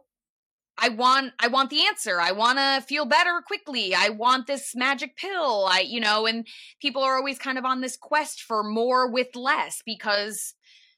[0.77, 2.19] I want I want the answer.
[2.19, 3.93] I want to feel better quickly.
[3.93, 5.67] I want this magic pill.
[5.69, 6.47] I you know and
[6.81, 10.55] people are always kind of on this quest for more with less because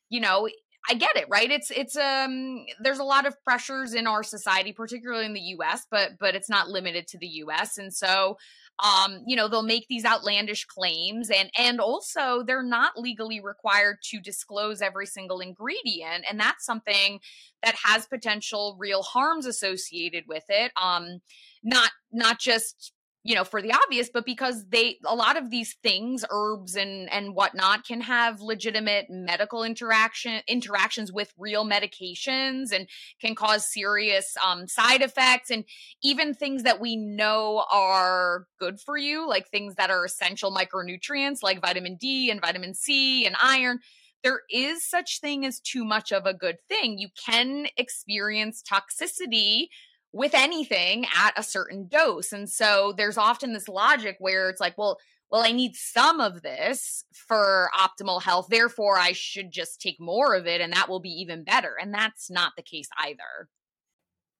[0.09, 0.47] you know
[0.89, 1.49] I get it, right?
[1.49, 5.87] It's it's um there's a lot of pressures in our society particularly in the US,
[5.89, 7.77] but but it's not limited to the US.
[7.77, 8.37] And so
[8.83, 13.97] um you know they'll make these outlandish claims and and also they're not legally required
[14.03, 17.19] to disclose every single ingredient and that's something
[17.61, 21.21] that has potential real harms associated with it um
[21.63, 22.93] not not just
[23.23, 27.11] you know for the obvious but because they a lot of these things herbs and
[27.11, 32.87] and whatnot can have legitimate medical interaction interactions with real medications and
[33.21, 35.49] can cause serious um, side effects.
[35.49, 35.63] And
[36.01, 41.43] even things that we know are good for you like things that are essential micronutrients
[41.43, 43.79] like vitamin d and vitamin c and iron
[44.23, 46.97] there is such thing as too much of a good thing.
[46.97, 49.67] You can experience toxicity
[50.13, 52.31] with anything at a certain dose.
[52.31, 54.99] And so there's often this logic where it's like, well,
[55.31, 58.47] well, I need some of this for optimal health.
[58.49, 61.75] Therefore, I should just take more of it and that will be even better.
[61.81, 63.49] And that's not the case either.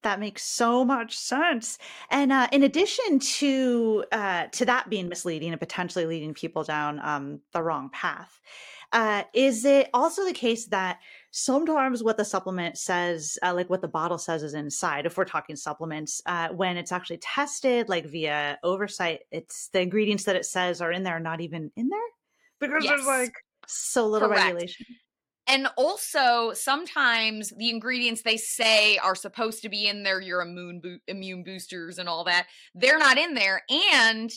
[0.04, 1.80] That makes so much sense.
[2.12, 7.00] And uh, in addition to uh, to that being misleading and potentially leading people down
[7.00, 8.40] um, the wrong path,
[8.92, 11.00] uh, is it also the case that
[11.36, 15.26] sometimes what the supplement says, uh, like what the bottle says is inside, if we're
[15.26, 20.46] talking supplements, uh, when it's actually tested, like via oversight, it's the ingredients that it
[20.46, 22.00] says are in there are not even in there
[22.60, 22.92] because yes.
[22.92, 23.34] there's like
[23.68, 24.44] so little Correct.
[24.44, 24.86] regulation.
[25.48, 30.82] And also, sometimes the ingredients they say are supposed to be in there, your immune
[30.82, 33.64] bo- immune boosters and all that, they're not in there.
[33.70, 34.32] And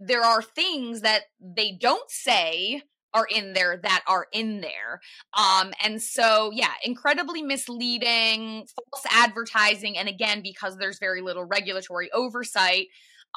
[0.00, 2.82] there are things that they don't say
[3.14, 5.00] are in there that are in there.
[5.36, 9.96] Um, and so, yeah, incredibly misleading, false advertising.
[9.98, 12.88] And again, because there's very little regulatory oversight,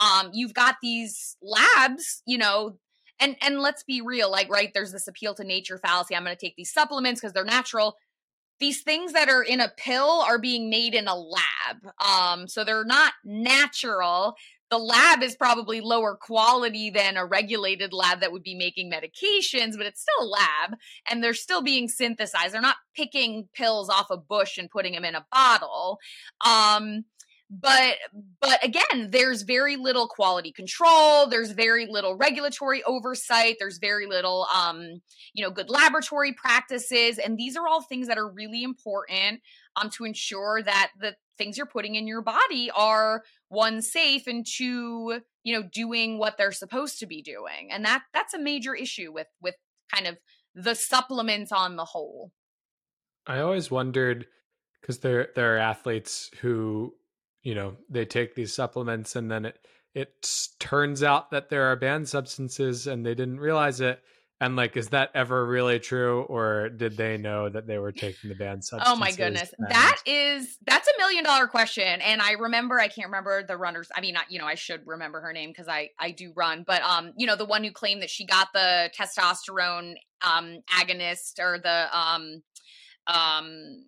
[0.01, 2.77] um, you've got these labs, you know,
[3.19, 6.15] and and let's be real, like, right, there's this appeal to nature fallacy.
[6.15, 7.97] I'm going to take these supplements because they're natural.
[8.59, 11.93] These things that are in a pill are being made in a lab.
[12.03, 14.35] Um, so they're not natural
[14.73, 19.77] the lab is probably lower quality than a regulated lab that would be making medications,
[19.77, 22.55] but it's still a lab and they're still being synthesized.
[22.55, 25.99] They're not picking pills off a bush and putting them in a bottle.
[26.43, 27.05] Um,
[27.51, 27.97] but
[28.41, 34.47] but again there's very little quality control there's very little regulatory oversight there's very little
[34.55, 35.01] um
[35.35, 39.39] you know good laboratory practices and these are all things that are really important
[39.75, 43.23] um to ensure that the things you're putting in your body are
[43.53, 48.03] one safe and two you know doing what they're supposed to be doing and that
[48.13, 49.55] that's a major issue with with
[49.93, 50.17] kind of
[50.55, 52.31] the supplements on the whole.
[53.25, 54.27] I always wondered
[54.81, 56.93] because there there are athletes who
[57.41, 60.29] you know they take these supplements and then it it
[60.59, 64.01] turns out that there are banned substances and they didn't realize it
[64.43, 68.29] and like is that ever really true or did they know that they were taking
[68.29, 69.69] the banned substances oh my goodness and...
[69.69, 73.89] that is that's a million dollar question and i remember i can't remember the runners
[73.95, 76.81] i mean you know i should remember her name because i i do run but
[76.81, 81.57] um you know the one who claimed that she got the testosterone um agonist or
[81.59, 82.43] the um
[83.07, 83.85] um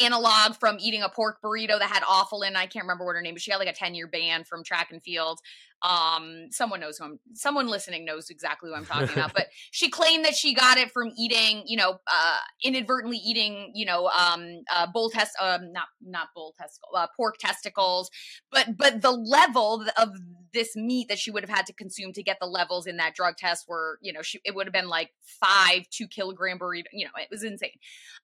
[0.00, 2.56] analog from eating a pork burrito that had offal in.
[2.56, 4.64] I can't remember what her name, but she had like a 10 year ban from
[4.64, 5.40] track and field.
[5.82, 9.90] Um, someone knows who I'm, someone listening knows exactly who I'm talking about, but she
[9.90, 14.62] claimed that she got it from eating, you know, uh, inadvertently eating, you know, um,
[14.72, 18.10] uh, bull test, um, not, not bull testicle, uh, pork testicles,
[18.50, 20.10] but, but the level of
[20.52, 23.14] this meat that she would have had to consume to get the levels in that
[23.14, 26.84] drug test were, you know, she, it would have been like five, two kilogram burrito,
[26.92, 27.70] you know, it was insane.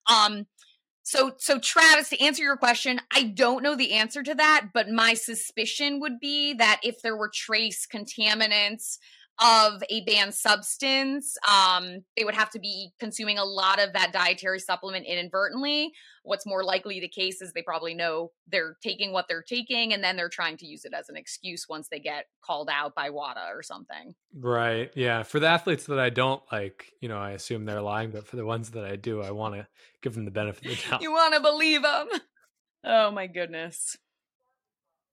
[0.06, 0.46] Um,
[1.08, 4.90] so, so Travis, to answer your question, I don't know the answer to that, but
[4.90, 8.98] my suspicion would be that if there were trace contaminants
[9.40, 14.12] of a banned substance, um, they would have to be consuming a lot of that
[14.12, 15.92] dietary supplement inadvertently.
[16.24, 20.02] What's more likely the case is they probably know they're taking what they're taking and
[20.02, 23.10] then they're trying to use it as an excuse once they get called out by
[23.10, 24.14] WADA or something.
[24.34, 24.90] Right.
[24.94, 25.22] Yeah.
[25.22, 28.36] For the athletes that I don't like, you know, I assume they're lying, but for
[28.36, 29.66] the ones that I do, I want to
[30.02, 31.02] give them the benefit of the doubt.
[31.02, 32.08] you want to believe them.
[32.84, 33.96] Oh my goodness.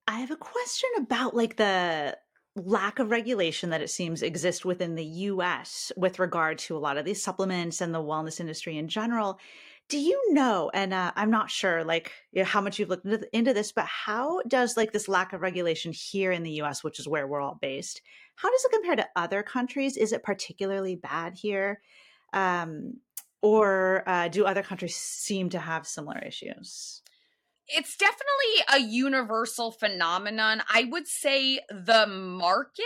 [0.08, 2.18] I have a question about like the
[2.56, 6.98] lack of regulation that it seems exists within the US with regard to a lot
[6.98, 9.40] of these supplements and the wellness industry in general.
[9.88, 13.06] Do you know, and uh, I'm not sure like you know, how much you've looked
[13.34, 17.00] into this, but how does like this lack of regulation here in the US, which
[17.00, 18.02] is where we're all based,
[18.36, 19.98] how does it compare to other countries?
[19.98, 21.82] Is it particularly bad here?
[22.34, 22.96] Um,
[23.42, 27.04] or uh, do other countries seem to have similar issues?
[27.68, 30.62] It's definitely a universal phenomenon.
[30.70, 32.84] I would say the market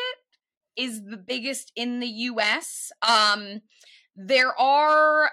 [0.76, 2.92] is the biggest in the US.
[3.02, 3.62] Um,
[4.16, 5.32] there are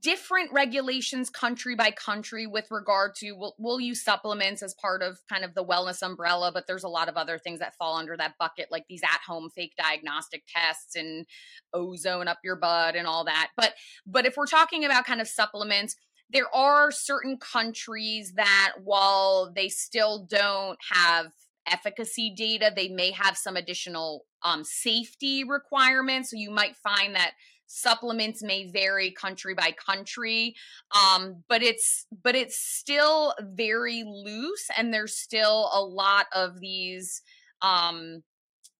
[0.00, 5.18] different regulations country by country with regard to we'll, we'll, use supplements as part of
[5.28, 8.16] kind of the wellness umbrella but there's a lot of other things that fall under
[8.16, 11.26] that bucket like these at home fake diagnostic tests and
[11.74, 13.74] ozone up your butt and all that but
[14.06, 15.96] but if we're talking about kind of supplements
[16.32, 21.26] there are certain countries that, while they still don't have
[21.70, 26.30] efficacy data, they may have some additional um, safety requirements.
[26.30, 27.32] So you might find that
[27.66, 30.54] supplements may vary country by country
[30.94, 37.22] um, but it's but it's still very loose and there's still a lot of these
[37.62, 38.22] um,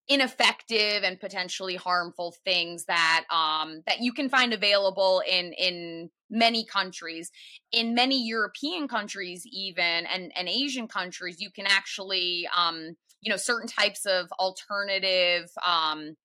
[0.08, 6.64] ineffective and potentially harmful things that um that you can find available in in many
[6.64, 7.30] countries.
[7.70, 13.36] In many european countries even and and asian countries you can actually um you know
[13.36, 16.16] certain types of alternative um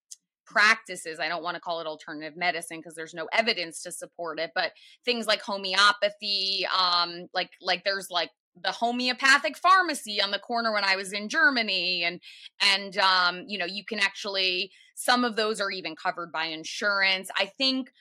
[0.46, 4.40] practices i don't want to call it alternative medicine because there's no evidence to support
[4.40, 4.72] it but
[5.04, 8.30] things like homeopathy um like like there's like
[8.64, 12.20] the homeopathic pharmacy on the corner when I was in Germany and
[12.62, 17.30] and um you know you can actually some of those are even covered by insurance.
[17.38, 17.92] I think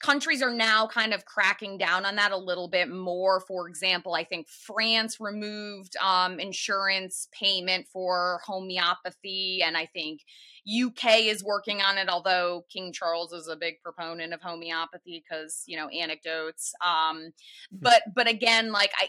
[0.00, 3.40] countries are now kind of cracking down on that a little bit more.
[3.40, 10.22] For example, I think France removed um, insurance payment for homeopathy, and I think
[10.66, 12.08] UK is working on it.
[12.08, 16.72] Although King Charles is a big proponent of homeopathy because you know anecdotes.
[16.84, 17.32] Um,
[17.70, 17.76] hmm.
[17.80, 19.08] but but again, like I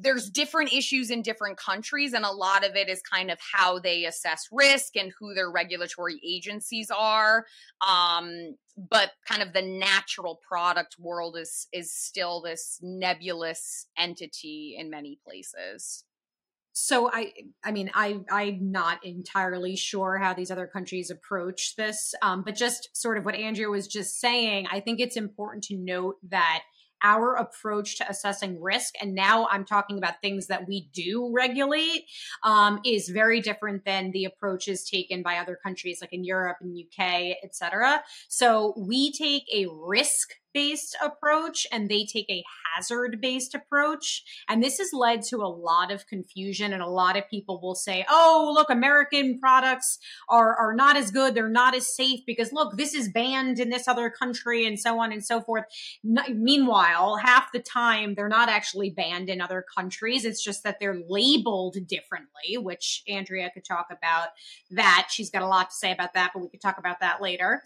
[0.00, 3.78] there's different issues in different countries and a lot of it is kind of how
[3.78, 7.44] they assess risk and who their regulatory agencies are
[7.86, 14.90] um, but kind of the natural product world is is still this nebulous entity in
[14.90, 16.04] many places.
[16.72, 17.32] So i
[17.64, 22.54] i mean i i'm not entirely sure how these other countries approach this um, but
[22.54, 26.64] just sort of what andrea was just saying i think it's important to note that
[27.02, 32.04] our approach to assessing risk, and now I'm talking about things that we do regulate,
[32.42, 36.76] um, is very different than the approaches taken by other countries like in Europe and
[36.76, 38.02] UK, et cetera.
[38.28, 42.42] So we take a risk based approach and they take a
[42.74, 44.24] hazard based approach.
[44.48, 46.72] And this has led to a lot of confusion.
[46.72, 49.98] And a lot of people will say, oh, look, American products
[50.30, 51.34] are, are not as good.
[51.34, 54.98] They're not as safe because look, this is banned in this other country and so
[54.98, 55.64] on and so forth.
[56.02, 60.24] meanwhile, half the time they're not actually banned in other countries.
[60.24, 64.28] It's just that they're labeled differently, which Andrea could talk about
[64.70, 65.08] that.
[65.10, 67.62] She's got a lot to say about that, but we could talk about that later.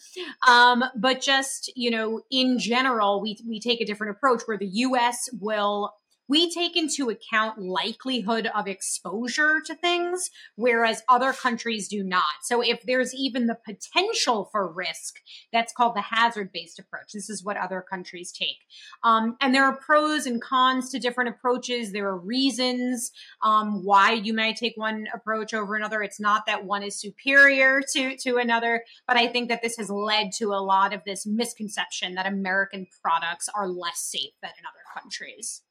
[0.49, 2.80] Um, but just, you know, in general,
[3.23, 5.93] we, we take a different approach where the US will
[6.31, 12.23] we take into account likelihood of exposure to things, whereas other countries do not.
[12.45, 15.17] So if there's even the potential for risk,
[15.53, 17.11] that's called the hazard based approach.
[17.13, 18.59] This is what other countries take.
[19.03, 21.91] Um, and there are pros and cons to different approaches.
[21.91, 23.11] There are reasons
[23.43, 26.01] um, why you might take one approach over another.
[26.01, 29.91] It's not that one is superior to, to another, but I think that this has
[29.91, 34.65] led to a lot of this misconception that American products are less safe than in
[34.65, 35.63] other countries.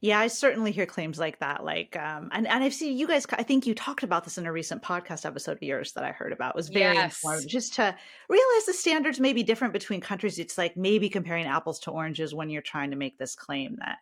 [0.00, 1.64] Yeah, I certainly hear claims like that.
[1.64, 4.46] Like, um, and, and I've seen you guys, I think you talked about this in
[4.46, 6.50] a recent podcast episode of yours that I heard about.
[6.50, 7.16] It was very yes.
[7.16, 7.94] informative just to
[8.28, 10.38] realize the standards may be different between countries.
[10.38, 13.98] It's like maybe comparing apples to oranges when you're trying to make this claim that,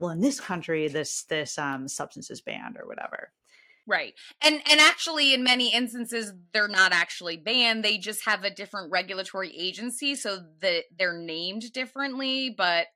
[0.00, 3.30] well, in this country, this, this, um, substance is banned or whatever.
[3.86, 4.14] Right.
[4.42, 7.84] And and actually in many instances they're not actually banned.
[7.84, 12.88] They just have a different regulatory agency so that they're named differently, but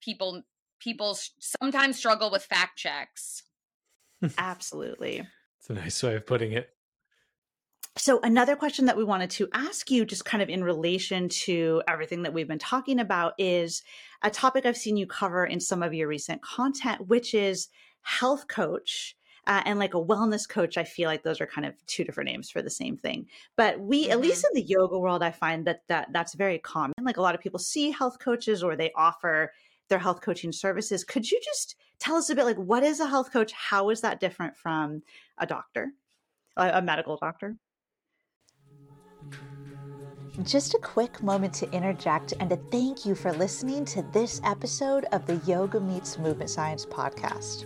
[0.00, 0.44] people
[0.78, 3.42] people sometimes struggle with fact checks.
[4.38, 5.26] Absolutely.
[5.58, 6.70] It's a nice way of putting it.
[7.96, 11.82] So, another question that we wanted to ask you, just kind of in relation to
[11.88, 13.82] everything that we've been talking about, is
[14.22, 17.68] a topic I've seen you cover in some of your recent content, which is
[18.02, 19.16] health coach.
[19.48, 22.28] Uh, and like a wellness coach, I feel like those are kind of two different
[22.28, 23.26] names for the same thing.
[23.56, 24.12] But we, mm-hmm.
[24.12, 26.92] at least in the yoga world, I find that, that that's very common.
[27.00, 29.52] Like a lot of people see health coaches or they offer
[29.88, 31.04] their health coaching services.
[31.04, 33.52] Could you just tell us a bit like what is a health coach?
[33.52, 35.02] How is that different from
[35.38, 35.92] a doctor,
[36.56, 37.56] a, medical doctor?
[40.44, 45.06] Just a quick moment to interject and to thank you for listening to this episode
[45.10, 47.64] of the Yoga Meets Movement Science podcast.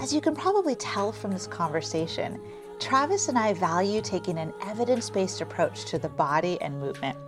[0.00, 2.40] As you can probably tell from this conversation,
[2.78, 7.18] Travis and I value taking an evidence based approach to the body and movement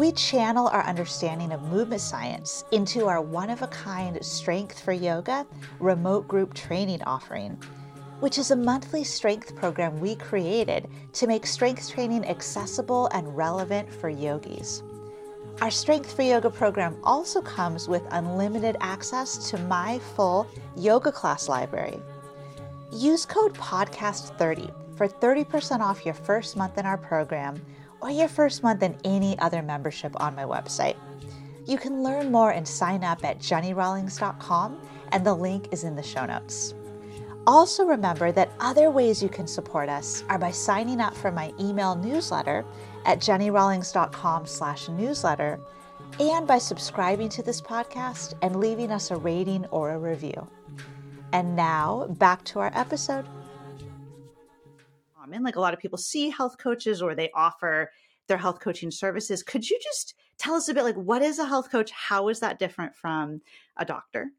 [0.00, 4.94] we channel our understanding of movement science into our one of a kind Strength for
[4.94, 5.46] Yoga
[5.78, 7.62] remote group training offering,
[8.20, 13.92] which is a monthly strength program we created to make strength training accessible and relevant
[13.92, 14.82] for yogis.
[15.60, 20.46] Our Strength for Yoga program also comes with unlimited access to my full
[20.78, 22.00] yoga class library.
[22.90, 27.60] Use code PODCAST30 for 30% off your first month in our program
[28.00, 30.96] or your first month in any other membership on my website.
[31.66, 34.80] You can learn more and sign up at jennirawlings.com,
[35.12, 36.74] and the link is in the show notes.
[37.46, 41.54] Also, remember that other ways you can support us are by signing up for my
[41.58, 42.64] email newsletter
[43.06, 45.60] at jennirawlings.com/newsletter
[46.18, 50.48] and by subscribing to this podcast and leaving us a rating or a review.
[51.32, 53.26] And now, back to our episode
[55.30, 55.44] common.
[55.44, 57.90] Like a lot of people see health coaches or they offer
[58.28, 59.42] their health coaching services.
[59.42, 61.90] Could you just tell us a bit like what is a health coach?
[61.90, 63.40] How is that different from
[63.76, 64.30] a doctor?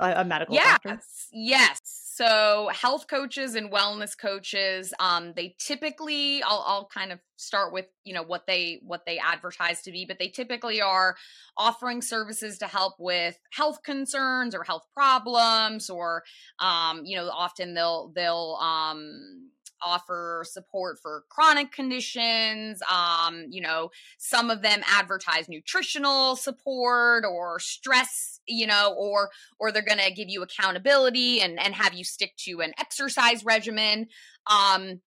[0.00, 1.00] A, medical yes, doctor?
[1.32, 1.78] Yes.
[1.84, 7.86] So health coaches and wellness coaches, um, they typically I'll, I'll kind of start with
[8.02, 11.14] you know what they what they advertise to be, but they typically are
[11.56, 16.24] offering services to help with health concerns or health problems, or
[16.58, 19.50] um, you know often they'll they'll um
[19.84, 22.80] offer support for chronic conditions.
[22.90, 29.70] Um, you know, some of them advertise nutritional support or stress, you know, or or
[29.70, 34.08] they're going to give you accountability and and have you stick to an exercise regimen.
[34.46, 35.00] Um,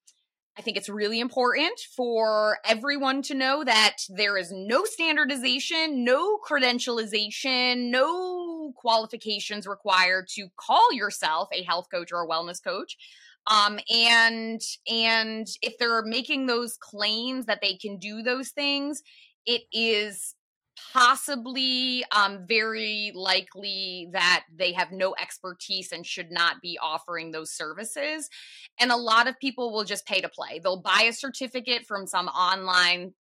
[0.58, 6.40] I think it's really important for everyone to know that there is no standardization, no
[6.40, 12.98] credentialization, no qualifications required to call yourself a health coach or a wellness coach.
[13.50, 19.02] Um, and and if they're making those claims that they can do those things,
[19.46, 20.36] it is
[20.94, 27.52] possibly um, very likely that they have no expertise and should not be offering those
[27.52, 28.30] services.
[28.80, 30.60] And a lot of people will just pay to play.
[30.60, 33.14] They'll buy a certificate from some online,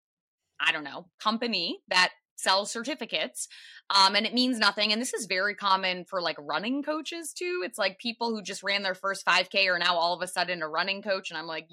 [0.59, 3.47] I don't know, company that sells certificates
[3.89, 7.61] um, and it means nothing and this is very common for like running coaches too
[7.65, 10.61] it's like people who just ran their first 5k are now all of a sudden
[10.61, 11.67] a running coach and i'm like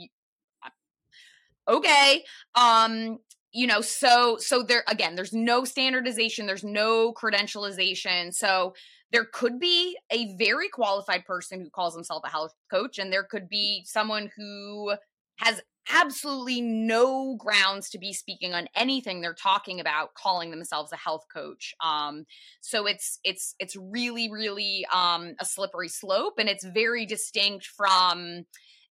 [1.69, 3.19] okay um
[3.53, 8.75] you know so so there again there's no standardization there's no credentialization so
[9.13, 13.23] there could be a very qualified person who calls himself a health coach and there
[13.23, 14.93] could be someone who
[15.37, 15.63] has
[15.93, 21.27] absolutely no grounds to be speaking on anything they're talking about calling themselves a health
[21.33, 22.25] coach um
[22.61, 28.45] so it's it's it's really really um a slippery slope and it's very distinct from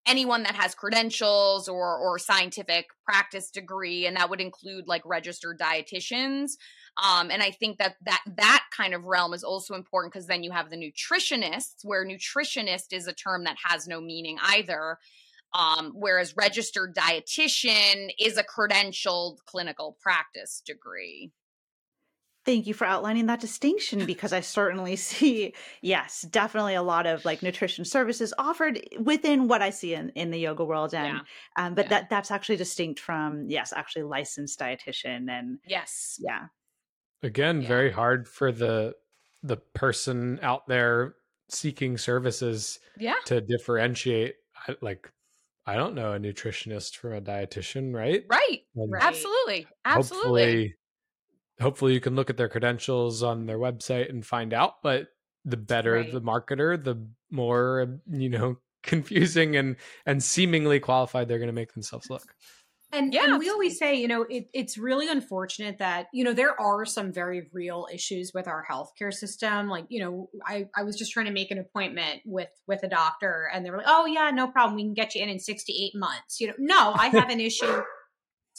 [0.07, 5.59] anyone that has credentials or or scientific practice degree and that would include like registered
[5.59, 6.53] dietitians
[7.03, 10.43] um, and i think that that that kind of realm is also important because then
[10.43, 14.99] you have the nutritionists where nutritionist is a term that has no meaning either
[15.55, 21.32] um, whereas registered dietitian is a credentialed clinical practice degree
[22.44, 27.24] Thank you for outlining that distinction because I certainly see, yes, definitely a lot of
[27.24, 30.92] like nutrition services offered within what I see in, in the yoga world.
[30.92, 31.20] And,
[31.57, 31.64] yeah.
[31.64, 31.90] um, but yeah.
[31.90, 35.30] that that's actually distinct from, yes, actually licensed dietitian.
[35.30, 36.18] And yes.
[36.20, 36.46] Yeah.
[37.22, 37.68] Again, yeah.
[37.68, 38.96] very hard for the,
[39.44, 41.14] the person out there
[41.48, 43.14] seeking services yeah.
[43.26, 44.34] to differentiate
[44.80, 45.12] like
[45.67, 48.25] I don't know a nutritionist from a dietitian, right?
[48.29, 48.63] Right.
[48.75, 49.03] right.
[49.03, 49.67] Absolutely.
[49.85, 50.75] Absolutely
[51.63, 55.09] hopefully you can look at their credentials on their website and find out but
[55.45, 56.13] the better right.
[56.13, 56.97] the marketer the
[57.31, 62.35] more you know confusing and and seemingly qualified they're going to make themselves look
[62.93, 63.24] and, yeah.
[63.24, 66.84] and we always say, you know, it, it's really unfortunate that, you know, there are
[66.84, 69.68] some very real issues with our healthcare system.
[69.68, 72.88] Like, you know, I, I was just trying to make an appointment with, with a
[72.88, 74.76] doctor and they were like, oh yeah, no problem.
[74.76, 76.40] We can get you in in six to eight months.
[76.40, 77.82] You know, no, I have an issue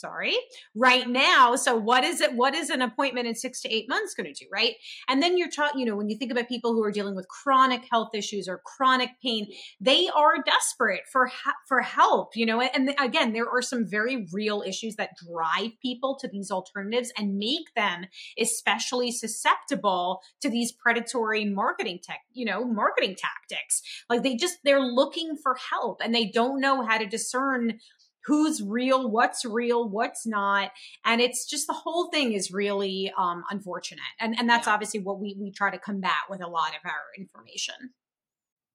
[0.04, 0.36] sorry
[0.74, 4.14] right now so what is it what is an appointment in six to eight months
[4.14, 4.74] going to do right?
[5.08, 7.26] And then you're talking you know when you think about people who are dealing with
[7.28, 9.46] chronic health issues or chronic pain
[9.80, 11.30] they are desperate for
[11.66, 16.16] for help you know and again there are some very real issues that drive people
[16.20, 18.06] to these alternatives and make them
[18.38, 23.82] especially susceptible to these predatory marketing tech you know marketing tactics.
[24.10, 27.78] Like they just they're looking for help and they don't know how to discern
[28.24, 30.70] who's real, what's real, what's not.
[31.04, 34.00] And it's just the whole thing is really um, unfortunate.
[34.20, 34.74] And, and that's yeah.
[34.74, 37.74] obviously what we, we try to combat with a lot of our information.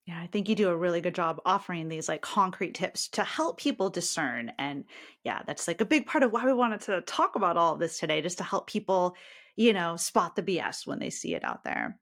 [0.06, 3.24] Yeah, I think you do a really good job offering these like concrete tips to
[3.24, 4.52] help people discern.
[4.58, 4.86] And
[5.24, 7.80] yeah, that's like a big part of why we wanted to talk about all of
[7.80, 9.16] this today, just to help people,
[9.56, 12.00] you know, spot the BS when they see it out there.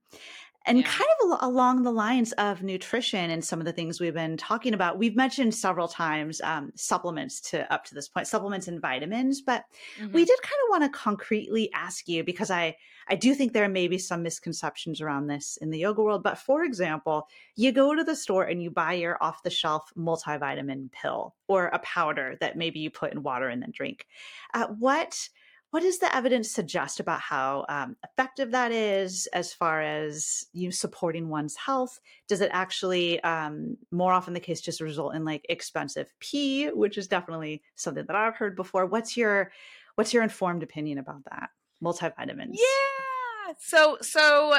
[0.68, 0.84] And yeah.
[0.84, 4.74] kind of along the lines of nutrition and some of the things we've been talking
[4.74, 9.42] about, we've mentioned several times um, supplements to up to this point, supplements and vitamins.
[9.42, 9.64] But
[10.00, 10.12] mm-hmm.
[10.12, 12.76] we did kind of want to concretely ask you because I
[13.10, 16.24] I do think there may be some misconceptions around this in the yoga world.
[16.24, 19.92] But for example, you go to the store and you buy your off the shelf
[19.98, 24.06] multivitamin pill or a powder that maybe you put in water and then drink.
[24.54, 25.30] Uh, what
[25.72, 30.68] what does the evidence suggest about how um, effective that is as far as you
[30.68, 32.00] know, supporting one's health?
[32.28, 36.98] Does it actually, um, more often the case, just result in like expensive pee, which
[36.98, 38.86] is definitely something that I've heard before.
[38.86, 39.52] What's your
[39.96, 41.50] what's your informed opinion about that?
[41.84, 42.54] Multivitamins.
[42.54, 43.54] Yeah.
[43.60, 44.56] So so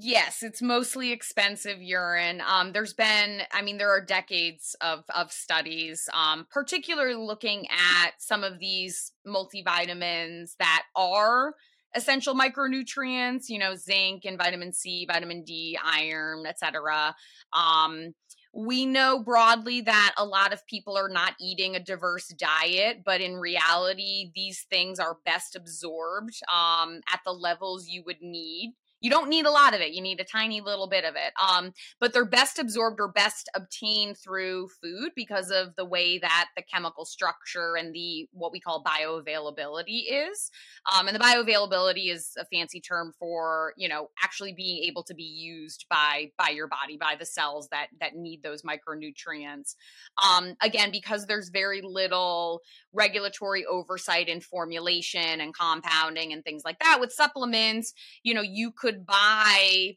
[0.00, 2.40] Yes, it's mostly expensive urine.
[2.46, 8.12] Um, there's been, I mean, there are decades of of studies, um, particularly looking at
[8.18, 11.54] some of these multivitamins that are
[11.94, 13.48] essential micronutrients.
[13.48, 17.14] You know, zinc and vitamin C, vitamin D, iron, etc.
[17.52, 18.14] Um,
[18.54, 23.20] we know broadly that a lot of people are not eating a diverse diet, but
[23.20, 29.10] in reality, these things are best absorbed um, at the levels you would need you
[29.10, 29.92] don't need a lot of it.
[29.92, 31.32] You need a tiny little bit of it.
[31.42, 36.48] Um, but they're best absorbed or best obtained through food because of the way that
[36.56, 40.50] the chemical structure and the what we call bioavailability is.
[40.92, 45.14] Um, and the bioavailability is a fancy term for you know actually being able to
[45.14, 49.74] be used by by your body by the cells that that need those micronutrients.
[50.22, 56.78] Um, again, because there's very little regulatory oversight in formulation and compounding and things like
[56.78, 57.92] that with supplements,
[58.22, 59.96] you know, you could could buy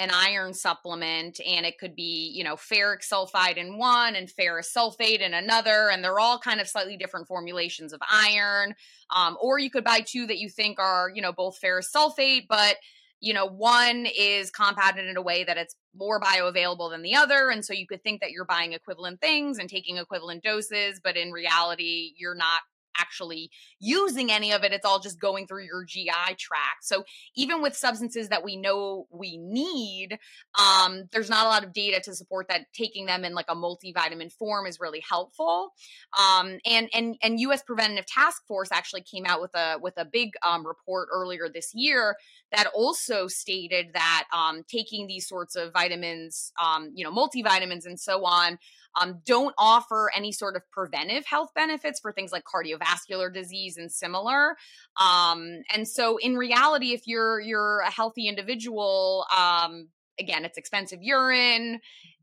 [0.00, 4.72] an iron supplement and it could be, you know, ferric sulfide in one and ferrous
[4.72, 5.90] sulfate in another.
[5.90, 8.74] And they're all kind of slightly different formulations of iron.
[9.14, 12.46] Um, or you could buy two that you think are, you know, both ferrous sulfate,
[12.48, 12.76] but
[13.20, 17.50] you know, one is compounded in a way that it's more bioavailable than the other.
[17.50, 21.16] And so you could think that you're buying equivalent things and taking equivalent doses, but
[21.16, 22.60] in reality, you're not
[22.98, 24.72] actually using any of it.
[24.72, 26.82] It's all just going through your GI tract.
[26.82, 30.18] So even with substances that we know we need,
[30.58, 33.54] um, there's not a lot of data to support that taking them in like a
[33.54, 35.72] multivitamin form is really helpful.
[36.18, 37.62] Um, and and and U.S.
[37.62, 41.74] Preventative Task Force actually came out with a with a big um, report earlier this
[41.74, 42.16] year
[42.52, 48.00] that also stated that um, taking these sorts of vitamins, um, you know, multivitamins and
[48.00, 48.58] so on,
[49.00, 53.92] um, don't offer any sort of preventive health benefits for things like cardiovascular disease and
[53.92, 54.56] similar.
[55.00, 59.88] Um, and so, in reality, if you're you're a healthy individual, um,
[60.18, 61.80] again, it's expensive urine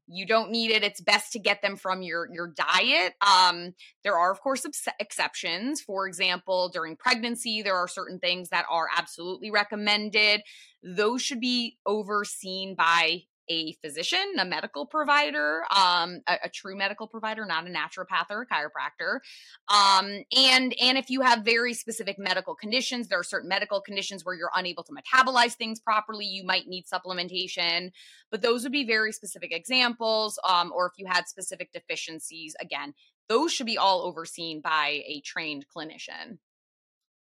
[0.07, 4.17] you don't need it it's best to get them from your your diet um, there
[4.17, 8.87] are of course ex- exceptions for example during pregnancy there are certain things that are
[8.95, 10.41] absolutely recommended
[10.83, 17.07] those should be overseen by a physician, a medical provider, um, a, a, true medical
[17.07, 19.19] provider, not a naturopath or a chiropractor.
[19.67, 24.23] Um, and and if you have very specific medical conditions, there are certain medical conditions
[24.23, 26.25] where you're unable to metabolize things properly.
[26.25, 27.91] You might need supplementation,
[28.31, 30.39] but those would be very specific examples.
[30.47, 32.93] Um, or if you had specific deficiencies, again,
[33.29, 36.37] those should be all overseen by a trained clinician.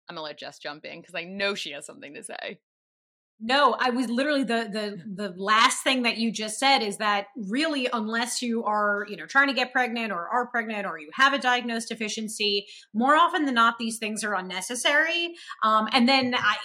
[0.09, 2.61] I'm gonna let Jess jump in because I know she has something to say.
[3.41, 7.27] No, I was literally the the the last thing that you just said is that
[7.37, 11.09] really unless you are, you know, trying to get pregnant or are pregnant or you
[11.15, 15.35] have a diagnosed deficiency, more often than not these things are unnecessary.
[15.63, 16.57] Um, and then I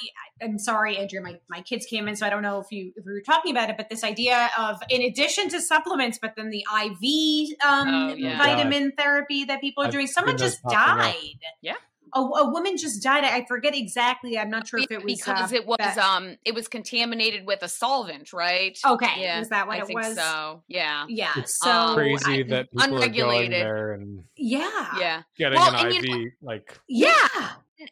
[0.41, 3.05] I'm sorry, Andrea, my, my kids came in, so I don't know if you if
[3.05, 6.49] we were talking about it, but this idea of in addition to supplements, but then
[6.49, 8.35] the IV um, oh, yeah.
[8.37, 10.07] vitamin therapy that people are I've doing.
[10.07, 11.13] Someone just died.
[11.13, 11.53] Up.
[11.61, 11.75] Yeah
[12.15, 13.23] a, a, woman just died.
[13.23, 14.37] I forget exactly.
[14.37, 17.45] I'm not sure if it was because uh, it was that, um it was contaminated
[17.45, 18.77] with a solvent, right?
[18.85, 20.15] Okay, yeah, is that what I it was?
[20.15, 21.31] So yeah, yeah.
[21.37, 23.21] It's so crazy I, that people unregulated.
[23.21, 26.05] are going there and yeah, yeah, getting well, an IV.
[26.05, 27.27] You know, like yeah,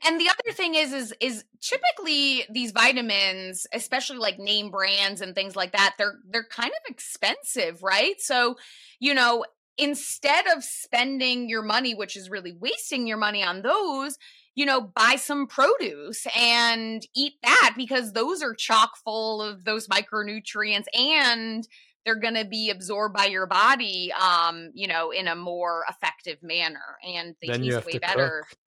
[0.05, 5.36] and the other thing is is is typically these vitamins especially like name brands and
[5.36, 8.55] things like that they're they're kind of expensive right so
[8.99, 9.45] you know
[9.78, 14.17] instead of spending your money, which is really wasting your money on those,
[14.55, 19.88] you know, buy some produce and eat that because those are chock full of those
[19.88, 21.67] micronutrients and
[22.05, 26.41] they're going to be absorbed by your body um you know in a more effective
[26.41, 28.57] manner and they then taste way better cook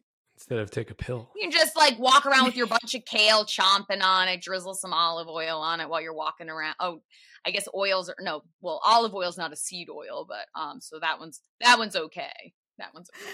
[0.45, 3.05] instead of take a pill you can just like walk around with your bunch of
[3.05, 7.01] kale chomping on it drizzle some olive oil on it while you're walking around oh
[7.45, 10.80] I guess oils are no, well, olive oil is not a seed oil, but um,
[10.80, 12.55] so that one's that one's okay.
[12.78, 13.30] That one's okay.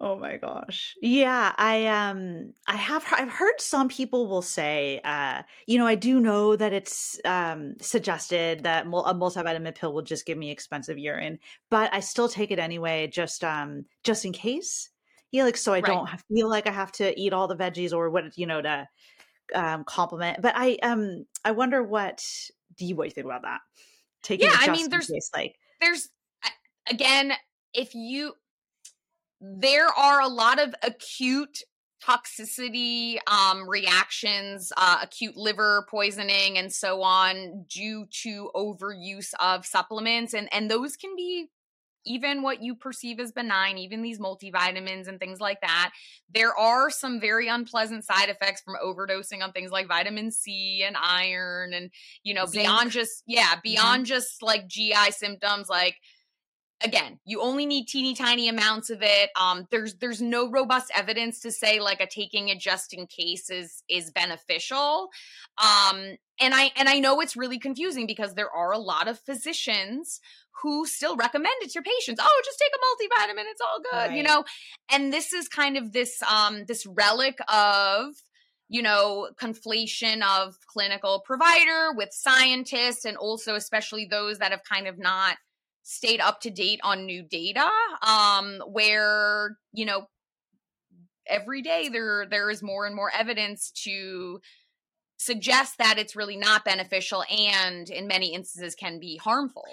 [0.00, 0.94] Oh my gosh.
[1.00, 5.94] Yeah, I um I have I've heard some people will say uh you know, I
[5.94, 10.98] do know that it's um suggested that a multivitamin pill will just give me expensive
[10.98, 11.38] urine,
[11.70, 14.90] but I still take it anyway just um just in case.
[15.32, 15.86] Yeah, like so I right.
[15.86, 18.86] don't feel like I have to eat all the veggies or what you know to
[19.54, 20.40] um complement.
[20.42, 22.24] But I um I wonder what
[22.76, 23.60] do you what you think about that?
[24.22, 26.08] Taking yeah, I mean, there's case, like there's
[26.88, 27.32] again,
[27.74, 28.34] if you
[29.40, 31.58] there are a lot of acute
[32.04, 40.34] toxicity um, reactions, uh, acute liver poisoning, and so on due to overuse of supplements,
[40.34, 41.48] and and those can be
[42.04, 45.92] even what you perceive as benign, even these multivitamins and things like that,
[46.32, 50.96] there are some very unpleasant side effects from overdosing on things like vitamin C and
[51.00, 51.90] iron and,
[52.22, 52.64] you know, Zinc.
[52.64, 54.14] beyond just, yeah, beyond mm-hmm.
[54.14, 55.96] just like GI symptoms like,
[56.84, 61.40] again you only need teeny tiny amounts of it um there's there's no robust evidence
[61.40, 65.08] to say like a taking it just in case is is beneficial
[65.62, 69.18] um and i and i know it's really confusing because there are a lot of
[69.18, 70.20] physicians
[70.62, 72.20] who still recommend it to your patients.
[72.22, 74.16] Oh, just take a multivitamin, it's all good, right.
[74.16, 74.44] you know.
[74.90, 78.14] And this is kind of this um this relic of
[78.68, 84.86] you know conflation of clinical provider with scientists and also especially those that have kind
[84.86, 85.36] of not
[85.82, 87.68] stayed up to date on new data
[88.06, 90.06] um where you know
[91.26, 94.40] every day there there is more and more evidence to
[95.22, 99.64] suggest that it's really not beneficial and in many instances can be harmful.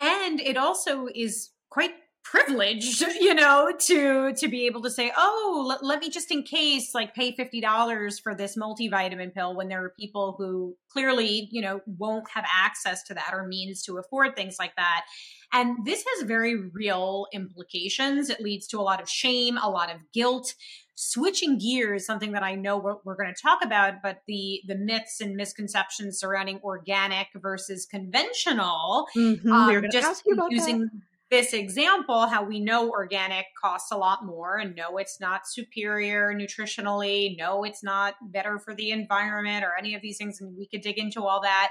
[0.00, 1.90] And it also is quite
[2.30, 6.42] privileged you know to to be able to say oh let, let me just in
[6.42, 11.62] case like pay $50 for this multivitamin pill when there are people who clearly you
[11.62, 15.04] know won't have access to that or means to afford things like that.
[15.52, 18.28] And this has very real implications.
[18.28, 20.54] It leads to a lot of shame a lot of guilt.
[21.00, 24.74] Switching gears something that i know we're, we're going to talk about but the the
[24.74, 29.52] myths and misconceptions surrounding organic versus conventional mm-hmm.
[29.52, 30.90] um, just using
[31.30, 36.32] this example, how we know organic costs a lot more and know it's not superior
[36.34, 40.40] nutritionally, know it's not better for the environment or any of these things.
[40.40, 41.70] And we could dig into all that.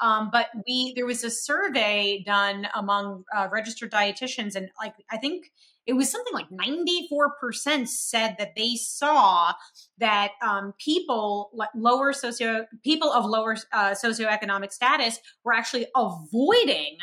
[0.00, 5.18] Um, but we, there was a survey done among uh, registered dietitians and like, I
[5.18, 5.46] think
[5.86, 9.52] it was something like 94% said that they saw
[9.98, 16.98] that um, people lower socio people of lower uh, socioeconomic status were actually avoiding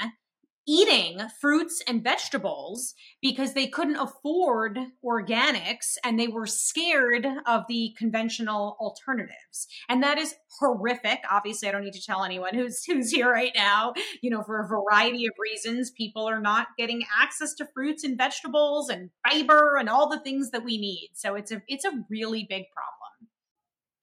[0.68, 7.93] eating fruits and vegetables because they couldn't afford organics and they were scared of the
[7.97, 9.68] conventional alternatives.
[9.89, 11.20] And that is horrific.
[11.30, 14.61] Obviously, I don't need to tell anyone who's who's here right now, you know, for
[14.61, 19.78] a variety of reasons, people are not getting access to fruits and vegetables and fiber
[19.78, 21.11] and all the things that we need.
[21.14, 23.02] So it's a it's a really big problem.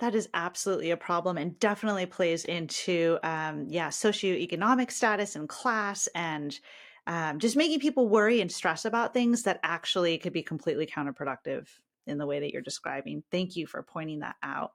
[0.00, 6.08] That is absolutely a problem and definitely plays into, um, yeah, socioeconomic status and class
[6.14, 6.58] and
[7.06, 11.66] um, just making people worry and stress about things that actually could be completely counterproductive
[12.06, 13.22] in the way that you're describing.
[13.30, 14.72] Thank you for pointing that out.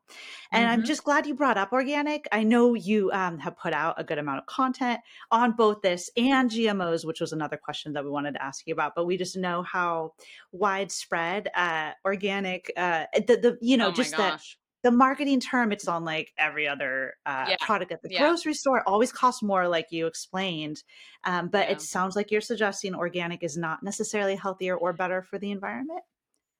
[0.52, 0.74] And mm-hmm.
[0.74, 2.28] I'm just glad you brought up organic.
[2.32, 5.00] I know you um, have put out a good amount of content
[5.32, 8.74] on both this and GMOs, which was another question that we wanted to ask you
[8.74, 8.94] about.
[8.96, 10.14] But we just know how
[10.52, 14.42] widespread uh, organic, uh, the, the you know, oh just that
[14.86, 17.56] the marketing term it's on like every other uh, yeah.
[17.60, 18.20] product at the yeah.
[18.20, 20.84] grocery store always costs more like you explained
[21.24, 21.74] um, but yeah.
[21.74, 26.02] it sounds like you're suggesting organic is not necessarily healthier or better for the environment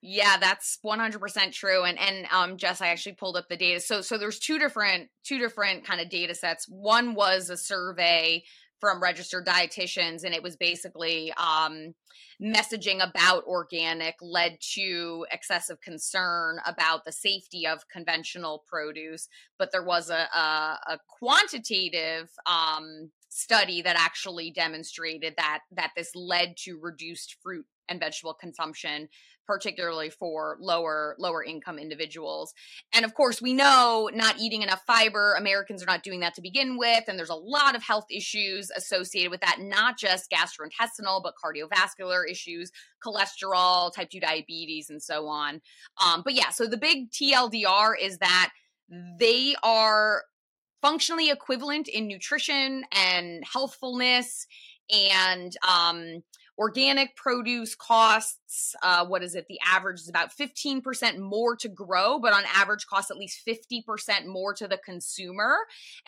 [0.08, 1.84] yeah, that's 100% true.
[1.84, 3.80] And and um Jess, I actually pulled up the data.
[3.80, 6.68] So so there's two different two different kind of data sets.
[6.70, 8.44] One was a survey
[8.80, 11.96] from registered dietitians and it was basically um,
[12.42, 19.28] messaging about organic led to excessive concern about the safety of conventional produce
[19.58, 26.12] but there was a, a, a quantitative um, study that actually demonstrated that that this
[26.16, 29.10] led to reduced fruit and vegetable consumption
[29.46, 32.54] particularly for lower lower income individuals.
[32.94, 36.42] And of course we know not eating enough fiber americans are not doing that to
[36.42, 41.22] begin with and there's a lot of health issues associated with that not just gastrointestinal
[41.22, 42.72] but cardiovascular issues
[43.06, 45.62] cholesterol type 2 diabetes and so on.
[46.04, 48.52] Um, but yeah so the big tldr is that
[49.20, 50.24] they are
[50.82, 54.46] functionally equivalent in nutrition and healthfulness
[54.92, 56.24] and um,
[56.58, 62.20] organic produce costs uh, what is it the average is about 15% more to grow
[62.20, 65.58] but on average costs at least 50% more to the consumer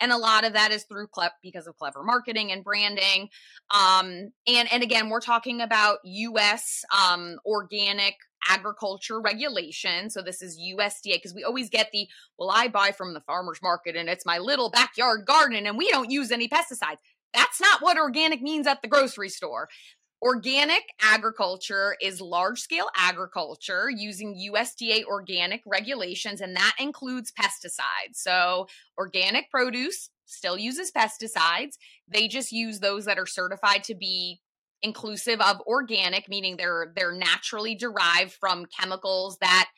[0.00, 3.28] and a lot of that is through clep because of clever marketing and branding
[3.70, 8.16] um, and and again we're talking about us um, organic
[8.48, 10.10] agriculture regulation.
[10.10, 13.60] So this is USDA because we always get the, well, I buy from the farmer's
[13.62, 16.98] market and it's my little backyard garden and we don't use any pesticides.
[17.34, 19.68] That's not what organic means at the grocery store.
[20.20, 28.14] Organic agriculture is large scale agriculture using USDA organic regulations, and that includes pesticides.
[28.16, 28.66] So,
[28.98, 31.76] organic produce still uses pesticides.
[32.08, 34.40] They just use those that are certified to be
[34.82, 39.68] inclusive of organic meaning they're they're naturally derived from chemicals that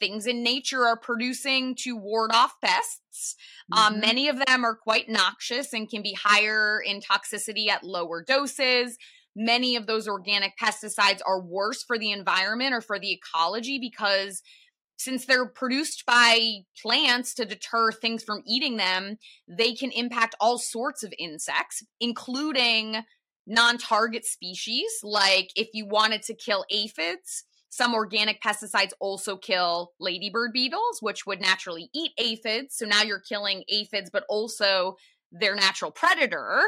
[0.00, 3.36] things in nature are producing to ward off pests.
[3.72, 3.94] Um, mm-hmm.
[3.94, 8.22] Um, many of them are quite noxious and can be higher in toxicity at lower
[8.22, 8.98] doses
[9.36, 14.42] many of those organic pesticides are worse for the environment or for the ecology because
[14.98, 20.58] since they're produced by plants to deter things from eating them, they can impact all
[20.58, 23.02] sorts of insects, including
[23.46, 24.90] non target species.
[25.02, 31.26] Like if you wanted to kill aphids, some organic pesticides also kill ladybird beetles, which
[31.26, 32.76] would naturally eat aphids.
[32.76, 34.96] So now you're killing aphids, but also
[35.32, 36.62] their natural predator.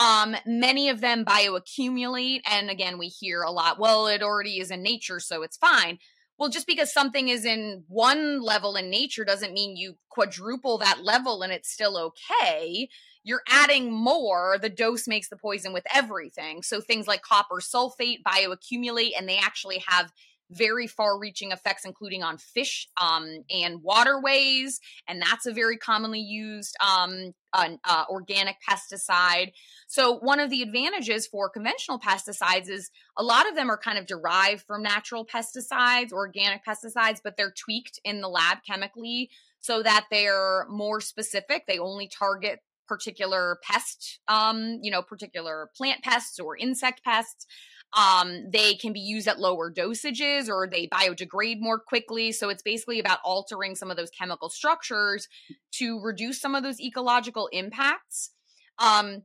[0.00, 2.40] Um, many of them bioaccumulate.
[2.50, 5.98] And again, we hear a lot, well, it already is in nature, so it's fine.
[6.38, 11.04] Well, just because something is in one level in nature doesn't mean you quadruple that
[11.04, 12.88] level and it's still okay.
[13.22, 14.58] You're adding more.
[14.60, 16.62] The dose makes the poison with everything.
[16.62, 20.12] So things like copper sulfate bioaccumulate and they actually have
[20.52, 24.80] very far reaching effects, including on fish um, and waterways.
[25.08, 29.52] And that's a very commonly used um, uh, organic pesticide.
[29.88, 33.98] So, one of the advantages for conventional pesticides is a lot of them are kind
[33.98, 39.30] of derived from natural pesticides, organic pesticides, but they're tweaked in the lab chemically
[39.60, 41.66] so that they're more specific.
[41.66, 47.46] They only target particular pest, um, you know, particular plant pests or insect pests.
[47.94, 52.32] Um, they can be used at lower dosages or they biodegrade more quickly.
[52.32, 55.28] So it's basically about altering some of those chemical structures
[55.72, 58.30] to reduce some of those ecological impacts.
[58.78, 59.22] Um,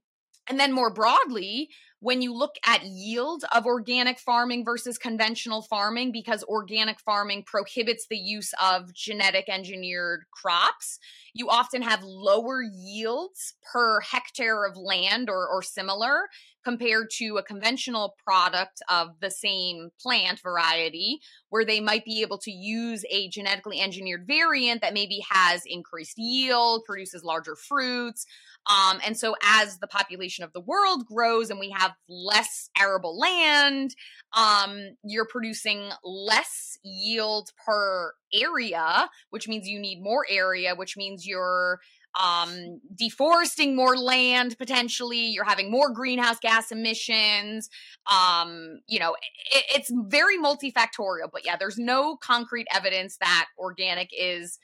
[0.49, 1.70] and then more broadly,
[2.00, 8.06] when you look at yield of organic farming versus conventional farming, because organic farming prohibits
[8.08, 11.00] the use of genetic engineered crops,
[11.34, 16.28] you often have lower yields per hectare of land or, or similar
[16.64, 21.20] compared to a conventional product of the same plant variety,
[21.50, 26.18] where they might be able to use a genetically engineered variant that maybe has increased
[26.18, 28.26] yield, produces larger fruits.
[28.70, 33.18] Um, and so, as the population of the world grows and we have less arable
[33.18, 33.95] land,
[34.36, 41.26] um, you're producing less yield per area, which means you need more area, which means
[41.26, 41.80] you're
[42.22, 45.28] um, deforesting more land potentially.
[45.28, 47.70] You're having more greenhouse gas emissions.
[48.11, 49.15] Um, you know,
[49.53, 51.30] it, it's very multifactorial.
[51.32, 54.59] But yeah, there's no concrete evidence that organic is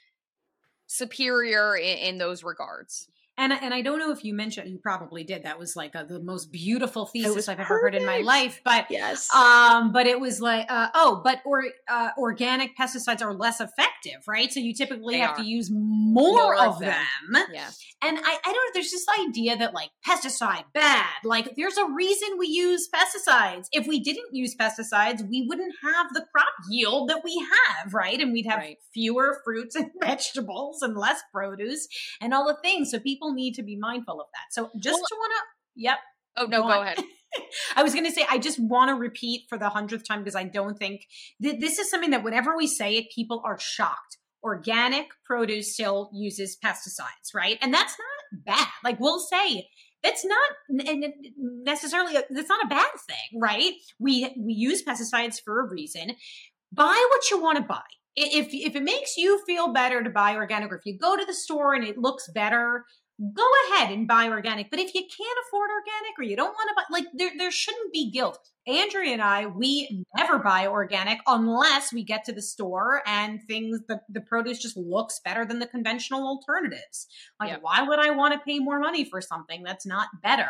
[0.87, 3.07] superior in, in those regards.
[3.37, 5.43] And and I don't know if you mentioned you probably did.
[5.43, 8.61] That was like a, the most beautiful thesis I've ever heard in my life.
[8.63, 13.33] But yes, um, but it was like uh, oh, but or uh, organic pesticides are
[13.33, 14.51] less effective, right?
[14.53, 15.37] So you typically They have are.
[15.37, 16.93] to use more, More of them.
[17.31, 17.45] them.
[17.53, 17.69] Yeah.
[18.03, 18.71] And I, I don't know.
[18.73, 21.05] There's this idea that like pesticide bad.
[21.23, 23.65] Like there's a reason we use pesticides.
[23.71, 28.19] If we didn't use pesticides, we wouldn't have the crop yield that we have, right?
[28.19, 28.77] And we'd have Right.
[28.93, 31.87] fewer fruits and vegetables and less produce
[32.21, 32.91] and all the things.
[32.91, 34.51] So people need to be mindful of that.
[34.51, 35.97] So just Well- to want to, yep.
[36.35, 36.99] Oh no, Go go ahead.
[37.75, 40.35] I was going to say, I just want to repeat for the hundredth time because
[40.35, 41.01] I don't think
[41.41, 44.17] th- this is something that whenever we say it, people are shocked.
[44.43, 47.57] Organic produce still uses pesticides, right?
[47.61, 48.67] And that's not bad.
[48.83, 49.67] Like we'll say,
[50.03, 50.49] that's not
[51.37, 53.73] necessarily that's not a bad thing, right?
[53.99, 56.11] We we use pesticides for a reason.
[56.71, 57.81] Buy what you want to buy.
[58.15, 61.25] If if it makes you feel better to buy organic, or if you go to
[61.25, 62.83] the store and it looks better,
[63.19, 64.69] go ahead and buy organic.
[64.69, 67.51] But if you can't afford organic or you don't want to buy, like there, there
[67.51, 68.49] shouldn't be guilt.
[68.65, 73.81] Andrea and I, we never buy organic unless we get to the store and things,
[73.87, 77.07] the, the produce just looks better than the conventional alternatives.
[77.39, 80.49] Like, why would I want to pay more money for something that's not better?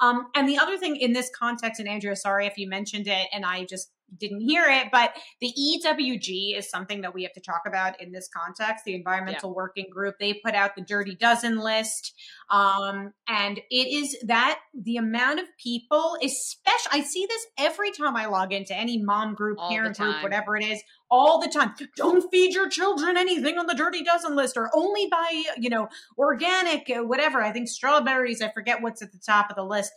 [0.00, 3.28] Um, and the other thing in this context, and Andrea, sorry if you mentioned it
[3.32, 7.40] and I just didn't hear it, but the EWG is something that we have to
[7.40, 8.84] talk about in this context.
[8.84, 12.14] The Environmental Working Group, they put out the Dirty Dozen list.
[12.50, 18.16] Um, and it is that the amount of people, especially, I see this every time
[18.16, 21.74] I log into any mom group, All parent group, whatever it is, all the time.
[21.96, 25.88] Don't feed your children anything on the Dirty Dozen list or only buy, you know,
[26.18, 27.42] organic, uh, whatever.
[27.42, 29.92] I think strawberries, I forget what's at the top of the list.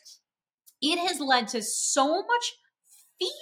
[0.82, 2.54] It has led to so much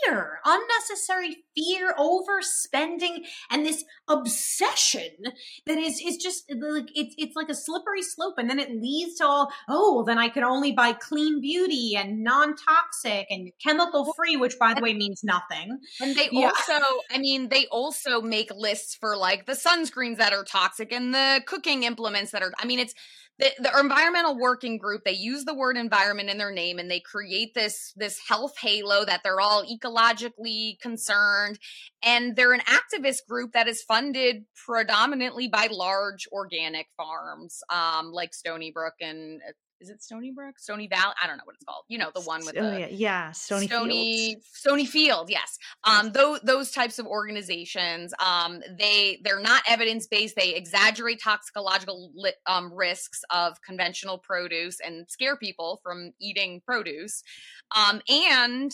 [0.04, 5.10] fear, unnecessary fear, overspending, and this obsession
[5.66, 9.16] that is is just like it's it's like a slippery slope, and then it leads
[9.18, 13.52] to all oh well then I can only buy clean beauty and non toxic and
[13.64, 15.78] chemical free, which by the way means nothing.
[16.00, 16.48] And they Yeah.
[16.48, 16.74] also,
[17.12, 21.42] I mean, they also make lists for like the sunscreens that are toxic and the
[21.46, 22.94] cooking implements that are, I mean, it's
[23.42, 25.04] the, the environmental working group.
[25.04, 29.04] They use the word environment in their name and they create this, this health halo
[29.04, 31.58] that they're all ecologically concerned.
[32.04, 38.34] And they're an activist group that is funded predominantly by large organic farms, um, like
[38.36, 40.60] Stony Brook and uh, is it Stony Brook?
[40.60, 41.14] Stony Valley?
[41.22, 41.84] I don't know what it's called.
[41.88, 44.48] You know, the one with oh, the yeah, yeah, Stony, Stony Fields.
[44.54, 45.58] Stony Field, yes.
[45.84, 50.36] Um, those those types of organizations, um, they they're not evidence based.
[50.36, 57.24] They exaggerate toxicological li- um, risks of conventional produce and scare people from eating produce,
[57.76, 58.72] um, and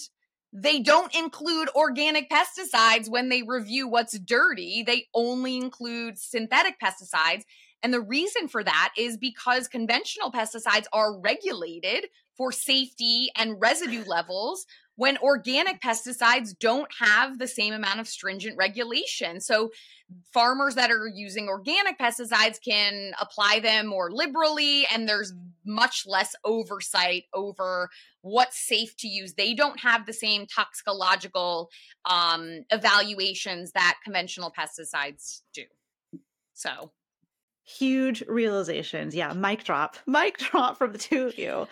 [0.54, 4.84] they don't include organic pesticides when they review what's dirty.
[4.86, 7.44] They only include synthetic pesticides.
[7.84, 14.04] And the reason for that is because conventional pesticides are regulated for safety and residue
[14.06, 14.66] levels
[14.96, 19.40] when organic pesticides don't have the same amount of stringent regulation.
[19.40, 19.70] So
[20.34, 25.34] farmers that are using organic pesticides can apply them more liberally and there's
[25.66, 27.90] much less oversight over
[28.22, 29.34] what's safe to use.
[29.34, 31.70] They don't have the same toxicological
[32.06, 35.64] um, evaluations that conventional pesticides do.
[36.54, 36.92] So
[37.68, 39.14] Huge realizations.
[39.14, 39.98] Yeah, mic drop.
[40.08, 41.68] Mic drop from the two of you.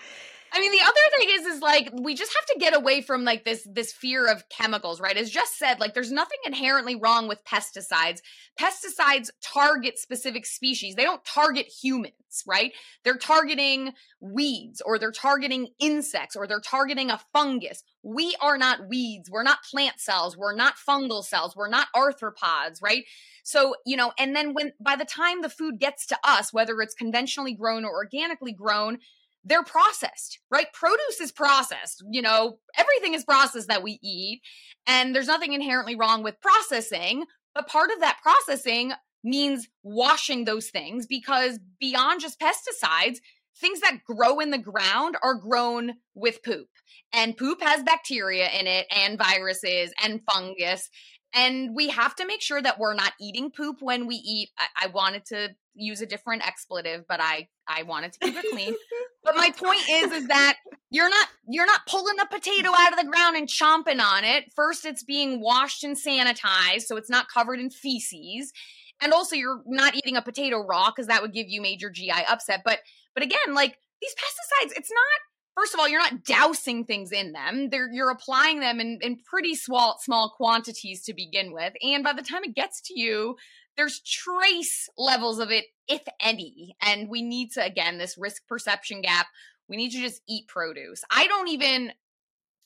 [0.55, 3.25] I mean, the other thing is, is like we just have to get away from
[3.25, 5.17] like this this fear of chemicals, right?
[5.17, 8.19] As just said, like there's nothing inherently wrong with pesticides.
[8.57, 10.95] Pesticides target specific species.
[10.95, 12.71] They don't target humans, right?
[13.03, 13.91] They're targeting
[14.21, 17.83] weeds or they're targeting insects or they're targeting a fungus.
[18.01, 19.29] We are not weeds.
[19.29, 20.37] We're not plant cells.
[20.37, 21.53] We're not fungal cells.
[21.53, 23.03] We're not arthropods, right?
[23.43, 26.79] So, you know, and then when by the time the food gets to us, whether
[26.81, 28.99] it's conventionally grown or organically grown,
[29.45, 30.67] they're processed, right?
[30.73, 32.03] Produce is processed.
[32.09, 34.41] You know, everything is processed that we eat.
[34.87, 37.25] And there's nothing inherently wrong with processing.
[37.53, 38.93] But part of that processing
[39.23, 43.17] means washing those things because beyond just pesticides,
[43.59, 46.67] things that grow in the ground are grown with poop.
[47.13, 50.89] And poop has bacteria in it and viruses and fungus.
[51.33, 54.49] And we have to make sure that we're not eating poop when we eat.
[54.57, 58.45] I, I wanted to use a different expletive, but I I wanted to keep it
[58.51, 58.75] clean.
[59.25, 60.57] but my point is is that
[60.91, 64.45] you're not you're not pulling a potato out of the ground and chomping on it.
[64.55, 68.53] First it's being washed and sanitized so it's not covered in feces.
[69.01, 72.11] And also you're not eating a potato raw cuz that would give you major GI
[72.29, 72.61] upset.
[72.63, 72.79] But
[73.13, 75.21] but again, like these pesticides, it's not
[75.55, 77.69] first of all, you're not dousing things in them.
[77.69, 81.73] They're, you're applying them in, in pretty small small quantities to begin with.
[81.81, 83.35] And by the time it gets to you,
[83.77, 86.75] there's trace levels of it, if any.
[86.81, 89.27] And we need to, again, this risk perception gap.
[89.67, 91.03] We need to just eat produce.
[91.09, 91.91] I don't even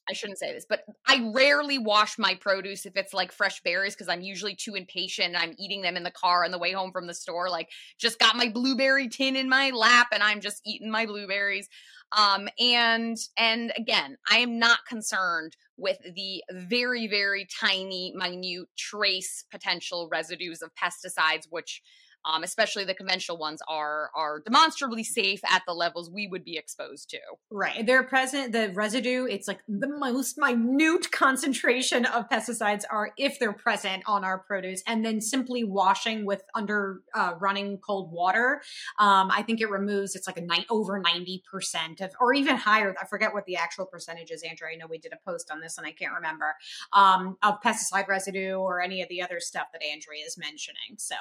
[0.10, 3.94] I shouldn't say this, but I rarely wash my produce if it's like fresh berries
[3.94, 5.36] because I'm usually too impatient.
[5.38, 7.50] I'm eating them in the car on the way home from the store.
[7.50, 11.70] Like, just got my blueberry tin in my lap and I'm just eating my blueberries.
[12.18, 19.46] Um, and and again, I am not concerned with the very very tiny, minute trace
[19.52, 21.82] potential residues of pesticides, which
[22.26, 26.58] um, especially the conventional ones, are are demonstrably safe at the levels we would be
[26.58, 27.20] exposed to.
[27.52, 28.52] Right, they're present.
[28.52, 34.24] The residue, it's like the most minute concentration of pesticides are if they're present on
[34.24, 38.62] our produce, and then simply washing with under uh, running cold water.
[39.00, 40.16] Um, I think it removes.
[40.16, 42.96] It's like a night over ninety percent of, or even higher.
[43.02, 44.74] I forget what the actual percentage is, Andrea.
[44.74, 46.56] I know we did a post on this, and I can't remember
[46.94, 50.98] um, of pesticide residue or any of the other stuff that Andrea is mentioning.
[50.98, 51.16] So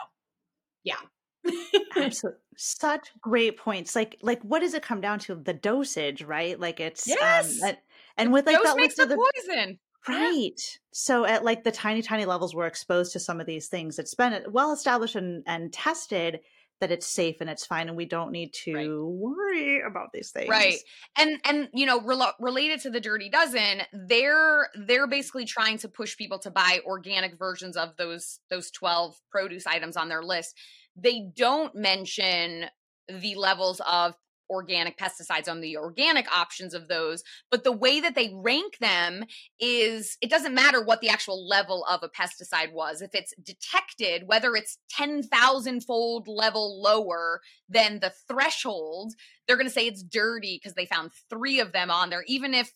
[0.89, 1.53] yeah.
[1.97, 2.41] Absolutely.
[2.57, 3.95] Such great points.
[3.95, 5.34] Like, like, what does it come down to?
[5.36, 6.59] The dosage, right?
[6.59, 7.74] Like, it's um, yes, um,
[8.16, 9.78] and with like Dose that makes the the poison.
[10.09, 10.78] right.
[10.93, 13.99] So at like the tiny, tiny levels we're exposed to some of these things.
[13.99, 16.41] It's been well established and and tested
[16.81, 18.89] that it's safe and it's fine, and we don't need to Right.
[18.91, 20.49] worry about these things.
[20.49, 20.79] right
[21.16, 25.11] and and you know rel- related to the dirty dozen they're they're mm-hmm.
[25.11, 29.97] basically trying to push people to buy organic versions of those those 12 produce items
[29.97, 30.55] on their list
[30.97, 32.66] they don't mention
[33.09, 34.14] the levels of
[34.51, 39.24] organic pesticides on the organic options of those but the way that they rank them
[39.61, 43.03] is it doesn't matter what the actual level of a pesticide was.
[43.03, 49.12] If it's detected whether it's 10,000 fold level lower than the threshold
[49.46, 52.55] they're going to say it's dirty because they found 3 of them on there even
[52.55, 52.72] if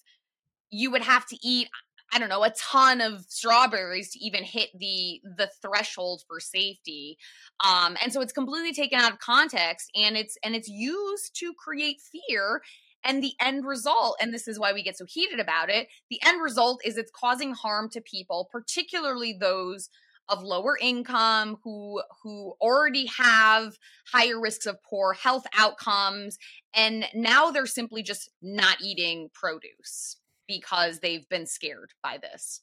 [0.71, 1.69] you would have to eat
[2.13, 7.17] I don't know a ton of strawberries to even hit the the threshold for safety.
[7.65, 11.55] Um and so it's completely taken out of context and it's and it's used to
[11.55, 12.63] create fear
[13.05, 15.89] and the end result and this is why we get so heated about it.
[16.11, 19.89] The end result is it's causing harm to people particularly those
[20.29, 23.77] of lower income who who already have
[24.13, 26.39] higher risks of poor health outcomes
[26.75, 30.17] and now they're simply just not eating produce
[30.61, 32.61] because they've been scared by this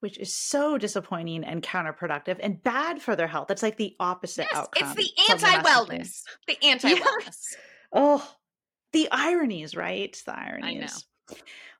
[0.00, 3.50] Which is so disappointing and counterproductive and bad for their health.
[3.50, 4.94] It's like the opposite yes outcome.
[4.96, 7.56] it's the anti-wellness the anti-wellness
[7.92, 8.26] Oh,
[8.92, 10.16] the ironies, right?
[10.26, 11.04] The ironies.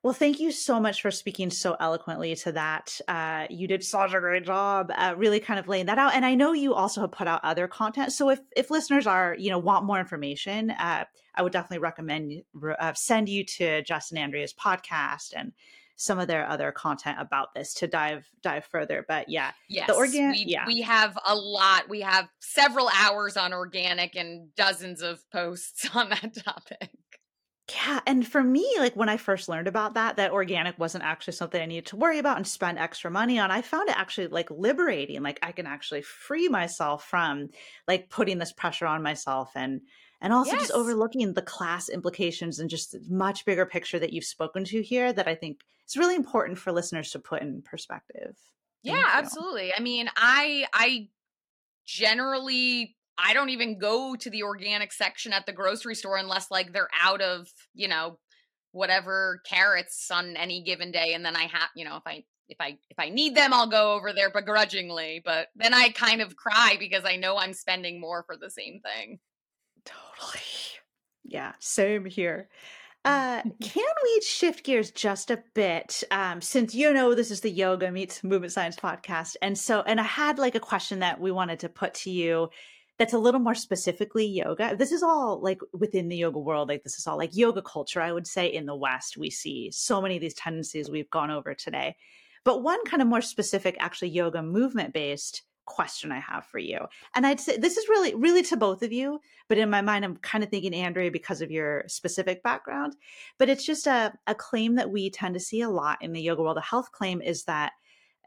[0.03, 2.99] Well, thank you so much for speaking so eloquently to that.
[3.07, 6.13] Uh, you did such a great job, uh, really kind of laying that out.
[6.13, 8.13] And I know you also have put out other content.
[8.13, 12.43] So if if listeners are you know want more information, uh, I would definitely recommend
[12.79, 15.51] uh, send you to Jess and Andrea's podcast and
[15.97, 19.03] some of their other content about this to dive dive further.
[19.07, 20.65] But yeah, Yes, organ- we, yeah.
[20.67, 21.89] we have a lot.
[21.89, 26.91] We have several hours on organic and dozens of posts on that topic.
[27.69, 31.33] Yeah, and for me, like when I first learned about that, that organic wasn't actually
[31.33, 33.51] something I needed to worry about and spend extra money on.
[33.51, 35.21] I found it actually like liberating.
[35.21, 37.49] Like I can actually free myself from
[37.85, 39.81] like putting this pressure on myself and
[40.21, 40.69] and also Yes.
[40.69, 45.11] just overlooking the class implications and just much bigger picture that you've spoken to here
[45.11, 48.37] that I think is really important for listeners to put in perspective.
[48.83, 49.73] Yeah, absolutely.
[49.73, 51.09] I mean, I I
[51.85, 56.71] generally I don't even go to the organic section at the grocery store unless like
[56.71, 58.19] they're out of, you know,
[58.71, 62.57] whatever carrots on any given day and then I have, you know, if I if
[62.59, 66.35] I if I need them, I'll go over there begrudgingly, but then I kind of
[66.35, 69.19] cry because I know I'm spending more for the same thing.
[69.85, 70.41] Totally.
[71.23, 72.49] Yeah, same here.
[73.03, 76.03] Uh, can we shift gears just a bit?
[76.11, 79.99] Um, since you know this is the yoga meets movement science podcast, and so and
[79.99, 82.49] I had like a question that we wanted to put to you
[82.97, 84.75] that's a little more specifically yoga.
[84.75, 88.01] This is all like within the yoga world, like this is all like yoga culture.
[88.01, 91.31] I would say in the West, we see so many of these tendencies we've gone
[91.31, 91.95] over today.
[92.43, 96.79] But one kind of more specific, actually yoga movement based question I have for you.
[97.13, 99.19] And I'd say this is really, really to both of you,
[99.49, 102.95] but in my mind, I'm kind of thinking Andrea because of your specific background.
[103.37, 106.21] But it's just a, a claim that we tend to see a lot in the
[106.21, 106.57] yoga world.
[106.57, 107.73] A health claim is that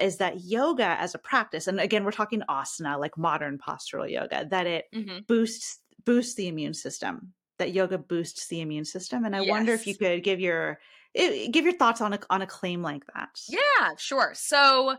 [0.00, 4.46] is that yoga as a practice, and again, we're talking asana, like modern postural yoga,
[4.50, 5.18] that it mm-hmm.
[5.26, 7.32] boosts boosts the immune system.
[7.58, 9.50] That yoga boosts the immune system, and I yes.
[9.50, 10.80] wonder if you could give your
[11.14, 13.28] eh, give your thoughts on a on a claim like that.
[13.48, 14.32] Yeah, sure.
[14.34, 14.96] So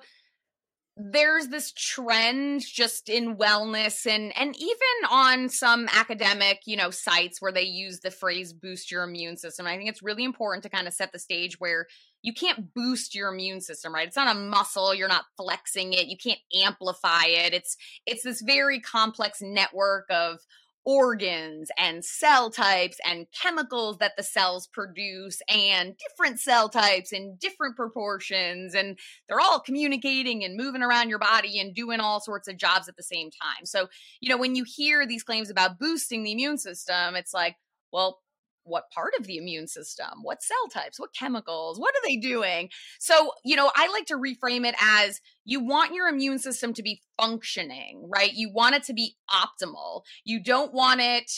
[0.98, 7.42] there's this trend just in wellness and and even on some academic you know sites
[7.42, 9.66] where they use the phrase boost your immune system.
[9.66, 11.88] I think it's really important to kind of set the stage where
[12.22, 14.08] you can't boost your immune system right?
[14.08, 17.54] It's not a muscle you're not flexing it you can't amplify it.
[17.54, 20.40] It's it's this very complex network of
[20.86, 27.38] organs and cell types and chemicals that the cells produce and different cell types in
[27.40, 28.98] different proportions and
[29.28, 32.98] they're all communicating and moving around your body and doing all sorts of jobs at
[32.98, 33.66] the same time.
[33.66, 33.88] So,
[34.22, 37.58] you know, when you hear these claims about boosting the immune system, it's like,
[37.92, 38.20] well,
[38.64, 42.70] what part of the immune system, what cell types, what chemicals, what are they doing?
[43.00, 46.84] So, you know, I like to reframe it as you want your immune system to
[46.84, 48.34] be functioning, right?
[48.34, 50.04] You want it to be optimal.
[50.24, 51.32] You don't want it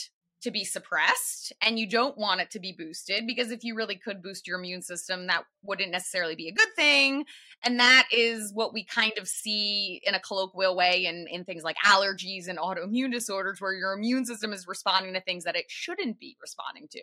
[0.44, 3.96] to be suppressed and you don't want it to be boosted because if you really
[3.96, 7.24] could boost your immune system that wouldn't necessarily be a good thing.
[7.64, 11.64] And that is what we kind of see in a colloquial way in, in things
[11.64, 15.64] like allergies and autoimmune disorders where your immune system is responding to things that it
[15.68, 17.00] shouldn't be responding to.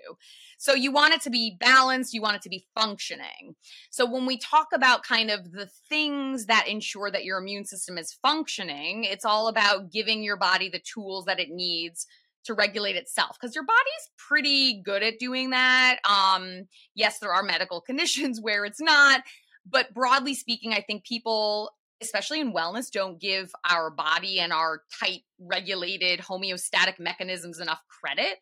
[0.60, 3.56] So you want it to be balanced you want it to be functioning.
[3.90, 7.98] So when we talk about kind of the things that ensure that your immune system
[7.98, 12.06] is functioning it's all about giving your body the tools that it needs
[12.46, 16.00] to regulate itself because your body's pretty good at doing that.
[16.10, 19.22] Um, yes, there are medical conditions where it's not,
[19.70, 24.82] but broadly speaking, I think people, especially in wellness, don't give our body and our
[25.00, 28.38] tight regulated homeostatic mechanisms enough credit.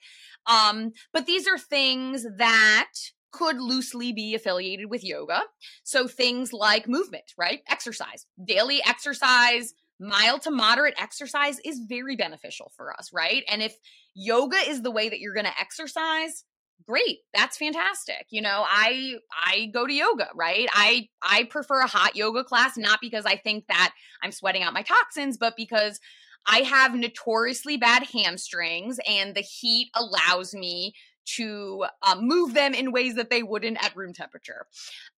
[0.48, 2.92] Um, but these are things that
[3.32, 5.42] could loosely be affiliated with yoga.
[5.84, 7.62] So things like movement, right?
[7.70, 13.44] Exercise, daily exercise, mild to moderate exercise is very beneficial for us, right?
[13.50, 13.76] And if
[14.16, 16.44] yoga is the way that you're going to exercise,
[16.88, 17.20] great.
[17.34, 18.26] That's fantastic.
[18.30, 20.68] You know, I I go to yoga, right?
[20.74, 23.94] I I prefer a hot yoga class not because I think that
[24.24, 26.00] I'm sweating out my toxins, but because
[26.48, 30.94] I have notoriously bad hamstrings and the heat allows me
[31.36, 34.66] to um, move them in ways that they wouldn't at room temperature.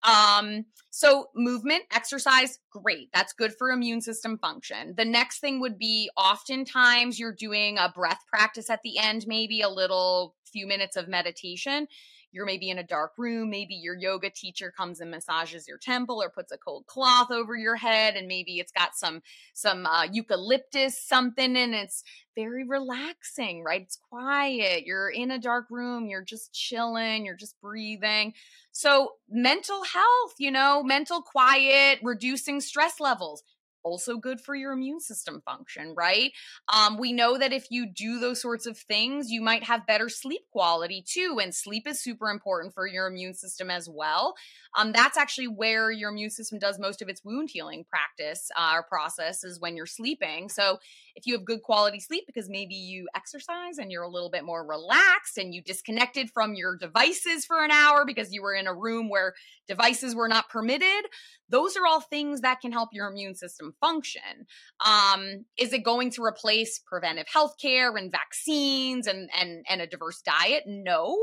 [0.03, 3.09] Um, so, movement, exercise, great.
[3.13, 4.93] That's good for immune system function.
[4.97, 9.61] The next thing would be oftentimes you're doing a breath practice at the end, maybe
[9.61, 11.87] a little few minutes of meditation
[12.31, 16.21] you're maybe in a dark room maybe your yoga teacher comes and massages your temple
[16.21, 19.21] or puts a cold cloth over your head and maybe it's got some
[19.53, 22.03] some uh, eucalyptus something and it's
[22.35, 23.81] very relaxing right?
[23.81, 24.85] It's quiet.
[24.85, 26.05] You're in a dark room.
[26.05, 27.25] You're just chilling.
[27.25, 28.33] You're just breathing.
[28.71, 33.43] So mental health you know mental quiet reducing stress levels
[33.83, 36.31] also good for your immune system function, right?
[36.73, 40.09] Um, we know that if you do those sorts of things, you might have better
[40.09, 41.39] sleep quality too.
[41.41, 44.35] And sleep is super important for your immune system as well.
[44.77, 48.71] Um, that's actually where your immune system does most of its wound healing practice uh,
[48.75, 50.49] or process is when you're sleeping.
[50.49, 50.79] So
[51.15, 54.45] if you have good quality sleep because maybe you exercise and you're a little bit
[54.45, 58.67] more relaxed and you disconnected from your devices for an hour because you were in
[58.67, 59.33] a room where
[59.67, 61.05] devices were not permitted,
[61.49, 64.47] those are all things that can help your immune system function.
[64.85, 69.87] Um, is it going to replace preventive health care and vaccines and, and, and a
[69.87, 70.63] diverse diet?
[70.67, 71.17] No.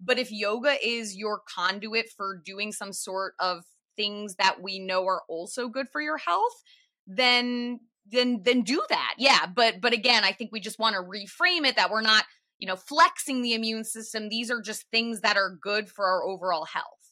[0.00, 3.64] But if yoga is your conduit for doing some sort of
[3.96, 6.62] things that we know are also good for your health,
[7.06, 9.14] then then then do that.
[9.18, 12.24] Yeah, but but again, I think we just want to reframe it that we're not,
[12.58, 14.28] you know, flexing the immune system.
[14.28, 17.03] These are just things that are good for our overall health.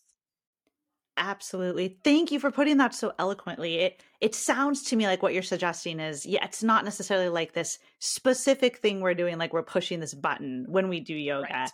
[1.16, 1.98] Absolutely.
[2.02, 3.80] Thank you for putting that so eloquently.
[3.80, 7.52] It it sounds to me like what you're suggesting is yeah, it's not necessarily like
[7.52, 11.48] this specific thing we're doing like we're pushing this button when we do yoga.
[11.52, 11.70] Right.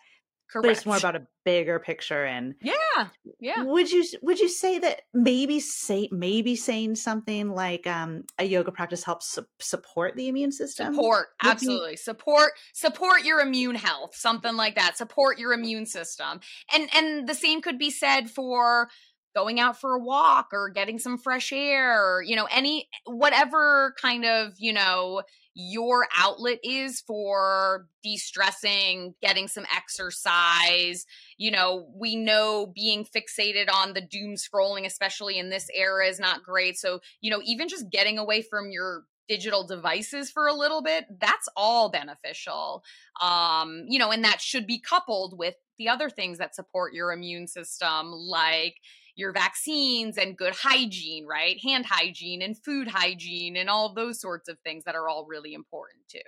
[0.50, 0.62] Correct.
[0.62, 3.08] But it's more about a bigger picture and yeah,
[3.38, 3.64] yeah.
[3.64, 8.72] Would you would you say that maybe say maybe saying something like um, a yoga
[8.72, 10.94] practice helps su- support the immune system?
[10.94, 11.90] Support, would absolutely.
[11.92, 14.96] You- support support your immune health, something like that.
[14.96, 16.40] Support your immune system.
[16.72, 18.88] And and the same could be said for
[19.34, 23.94] going out for a walk or getting some fresh air or you know any whatever
[24.00, 25.22] kind of you know
[25.54, 31.04] your outlet is for de-stressing getting some exercise
[31.36, 36.20] you know we know being fixated on the doom scrolling especially in this era is
[36.20, 36.78] not great.
[36.78, 41.04] So you know even just getting away from your digital devices for a little bit
[41.20, 42.84] that's all beneficial.
[43.20, 47.12] Um you know and that should be coupled with the other things that support your
[47.12, 48.76] immune system like
[49.18, 51.58] your vaccines and good hygiene, right?
[51.62, 55.54] Hand hygiene and food hygiene and all those sorts of things that are all really
[55.54, 56.20] important too.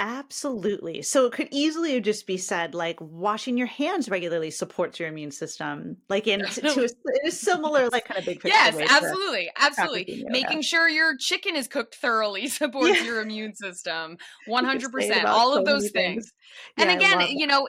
[0.00, 1.02] Absolutely.
[1.02, 5.30] So it could easily just be said like washing your hands regularly supports your immune
[5.30, 6.88] system, like in to, to a,
[7.28, 8.48] a, similar like kind of big picture.
[8.48, 10.24] Yes, absolutely, absolutely.
[10.26, 13.04] Making sure your chicken is cooked thoroughly supports yeah.
[13.04, 14.16] your immune system.
[14.48, 15.26] One hundred percent.
[15.26, 15.92] All of those things.
[15.92, 16.32] things.
[16.78, 17.68] And yeah, again, you know,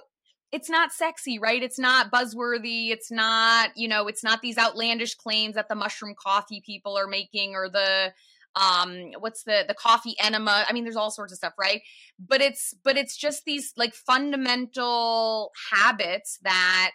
[0.54, 1.64] it's not sexy, right?
[1.64, 2.92] It's not buzzworthy.
[2.92, 7.08] It's not, you know, it's not these outlandish claims that the mushroom coffee people are
[7.08, 8.14] making or the
[8.56, 10.64] um what's the the coffee enema.
[10.70, 11.82] I mean there's all sorts of stuff right?
[12.20, 16.92] But it's but it's just these like fundamental habits that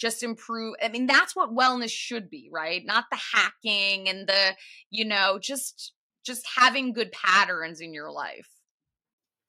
[0.00, 2.82] just improve i mean that's what wellness should be right?
[2.86, 4.56] Not the hacking and the
[4.90, 5.92] you know just
[6.24, 8.48] just having good patterns in your life.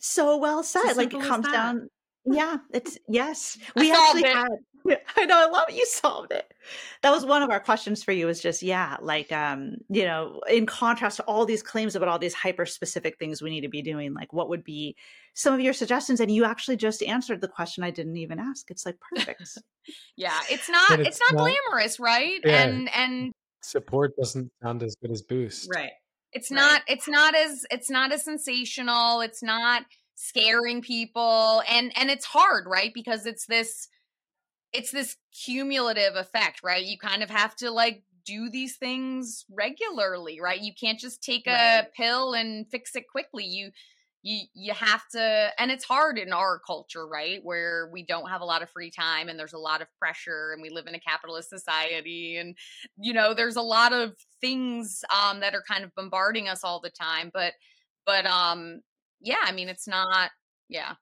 [0.01, 0.97] So well said.
[0.97, 1.87] Like it comes down
[2.25, 3.57] yeah, it's yes.
[3.75, 4.35] We actually it.
[4.35, 4.47] had
[5.17, 5.75] I know, I love it.
[5.75, 6.53] You solved it.
[7.01, 10.41] That was one of our questions for you is just, yeah, like um, you know,
[10.49, 13.69] in contrast to all these claims about all these hyper specific things we need to
[13.69, 14.95] be doing, like what would be
[15.33, 16.19] some of your suggestions?
[16.19, 18.69] And you actually just answered the question I didn't even ask.
[18.69, 19.57] It's like perfect.
[20.17, 22.39] yeah, it's not it's, it's, not, not glamorous, right?
[22.43, 22.63] Yeah.
[22.63, 23.31] And and
[23.61, 25.69] support doesn't sound as good as boost.
[25.73, 25.91] Right.
[26.33, 26.57] It's right.
[26.57, 29.21] not it's not as it's not as sensational.
[29.21, 29.83] It's not
[30.15, 32.91] scaring people and and it's hard right?
[32.93, 33.87] Because it's this
[34.71, 36.85] it's this cumulative effect right?
[36.85, 40.61] You kind of have to like do these things regularly right?
[40.61, 41.79] You can't just take right.
[41.79, 43.45] a pill and fix it quickly.
[43.45, 43.71] You
[44.23, 47.39] you you have to and it's hard in our culture right?
[47.43, 50.51] Where we don't have a lot of free time and there's a lot of pressure
[50.53, 52.55] and we live in a capitalist society and
[52.97, 56.79] you know there's a lot of things um that are kind of bombarding us all
[56.79, 57.53] the time but
[58.05, 58.79] but um
[59.23, 60.29] yeah, I mean, it's not,
[60.69, 60.93] yeah.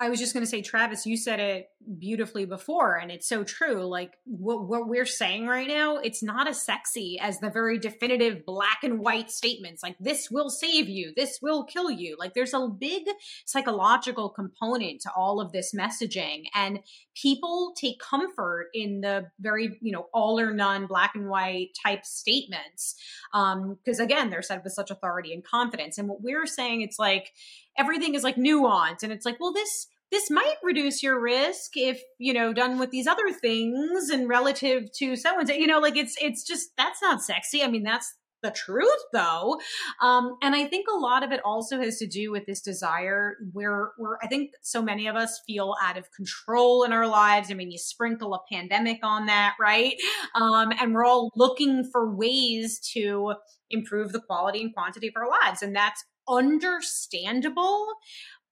[0.00, 1.66] I was just going to say, Travis, you said it
[1.98, 3.84] beautifully before, and it's so true.
[3.84, 8.44] Like what, what, we're saying right now, it's not as sexy as the very definitive
[8.44, 12.16] black and white statements like, this will save you, this will kill you.
[12.18, 13.04] Like there's a big
[13.44, 16.80] psychological component to all of this messaging, and
[17.14, 22.04] people take comfort in the very, you know, all or none black and white type
[22.04, 22.96] statements.
[23.32, 25.98] Um, because again, they're said with such authority and confidence.
[25.98, 27.32] And what we're saying, it's like,
[27.76, 32.00] everything is like nuance and it's like well this this might reduce your risk if
[32.18, 35.80] you know done with these other things and relative to so and so you know
[35.80, 37.64] like it's it's just that's not sexy.
[37.64, 39.58] I mean that's the truth though.
[40.00, 43.36] Um, and i think a lot of it also has to do with this desire
[43.52, 47.50] where where i think so many of us feel out of control in our lives.
[47.50, 49.96] I mean you sprinkle a pandemic on that right?
[50.36, 53.34] Um, and we're all looking for ways to
[53.68, 57.88] improve the quality and quantity of our lives and that's understandable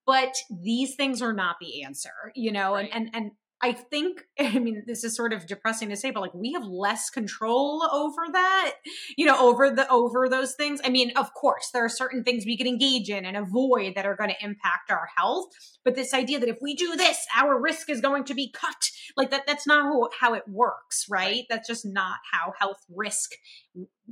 [0.06, 2.90] but these things are not the answer you know right.
[2.92, 3.30] and and and
[3.62, 6.64] I think, I mean, this is sort of depressing to say, but like we have
[6.64, 8.74] less control over that,
[9.16, 10.80] you know, over the, over those things.
[10.84, 14.04] I mean, of course, there are certain things we can engage in and avoid that
[14.04, 15.46] are going to impact our health.
[15.84, 18.90] But this idea that if we do this, our risk is going to be cut,
[19.16, 21.22] like that, that's not how, how it works, right?
[21.22, 21.44] right?
[21.48, 23.30] That's just not how health risk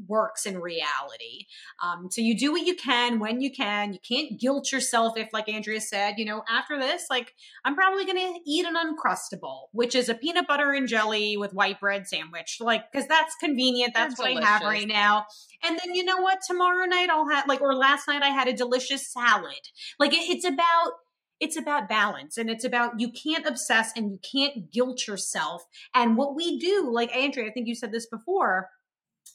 [0.06, 1.46] works in reality.
[1.82, 3.92] Um, so you do what you can when you can.
[3.92, 7.34] You can't guilt yourself if, like Andrea said, you know, after this, like
[7.64, 11.52] I'm probably going to eat an uncrustable, which is a peanut butter and jelly with
[11.52, 13.92] white bread sandwich, like because that's convenient.
[13.94, 14.48] That's They're what delicious.
[14.48, 15.26] I have right now.
[15.62, 16.38] And then you know what?
[16.46, 19.68] Tomorrow night I'll have like, or last night I had a delicious salad.
[19.98, 20.92] Like it, it's about
[21.40, 25.64] it's about balance and it's about you can't obsess and you can't guilt yourself.
[25.94, 28.68] And what we do, like Andrea, I think you said this before,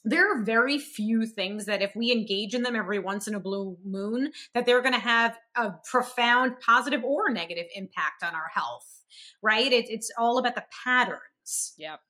[0.08, 3.40] there are very few things that if we engage in them every once in a
[3.40, 8.48] blue moon that they're going to have a profound positive or negative impact on our
[8.54, 8.96] health
[9.42, 9.72] right?
[9.72, 11.74] It, it's all about the patterns.
[11.78, 12.00] Yep.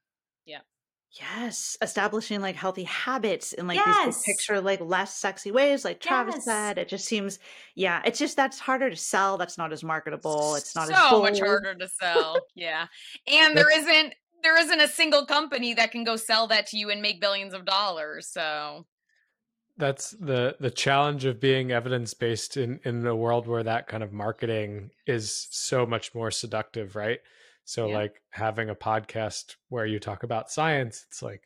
[0.46, 0.62] Yep.
[1.12, 1.76] Yes.
[1.80, 4.06] Establishing like healthy habits in like yes.
[4.06, 6.44] these picture like less sexy ways like travis yes.
[6.44, 6.78] said.
[6.78, 7.38] It just seems
[7.74, 9.38] yeah it's just that's harder to sell.
[9.38, 10.56] That's not as marketable.
[10.56, 12.38] It's not so as so much harder to sell.
[12.54, 12.86] Yeah.
[13.26, 16.90] And there isn't there isn't a single company that can go sell that to you
[16.90, 18.28] and make billions of dollars.
[18.28, 18.86] So
[19.76, 24.02] that's the the challenge of being evidence based in in a world where that kind
[24.02, 27.18] of marketing is so much more seductive, right?
[27.64, 27.96] So Yeah.
[27.98, 31.42] like having a podcast where you talk about science, it's like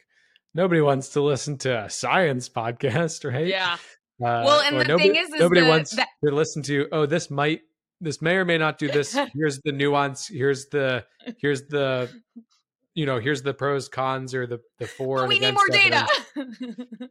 [0.55, 3.47] nobody wants to listen to a science podcast, right?
[3.47, 3.75] Yeah.
[4.23, 6.87] Uh, Well, and the nobody, thing is- is nobody the- wants that- to listen to.
[6.93, 7.63] Oh, this might,
[8.03, 9.15] this may or may not do this.
[9.35, 10.27] Here's the nuance.
[10.29, 11.07] Here's the,
[11.41, 12.11] here's the,
[12.95, 15.19] you know, here's the pros, cons, or the the for.
[15.19, 16.09] But we need against more data.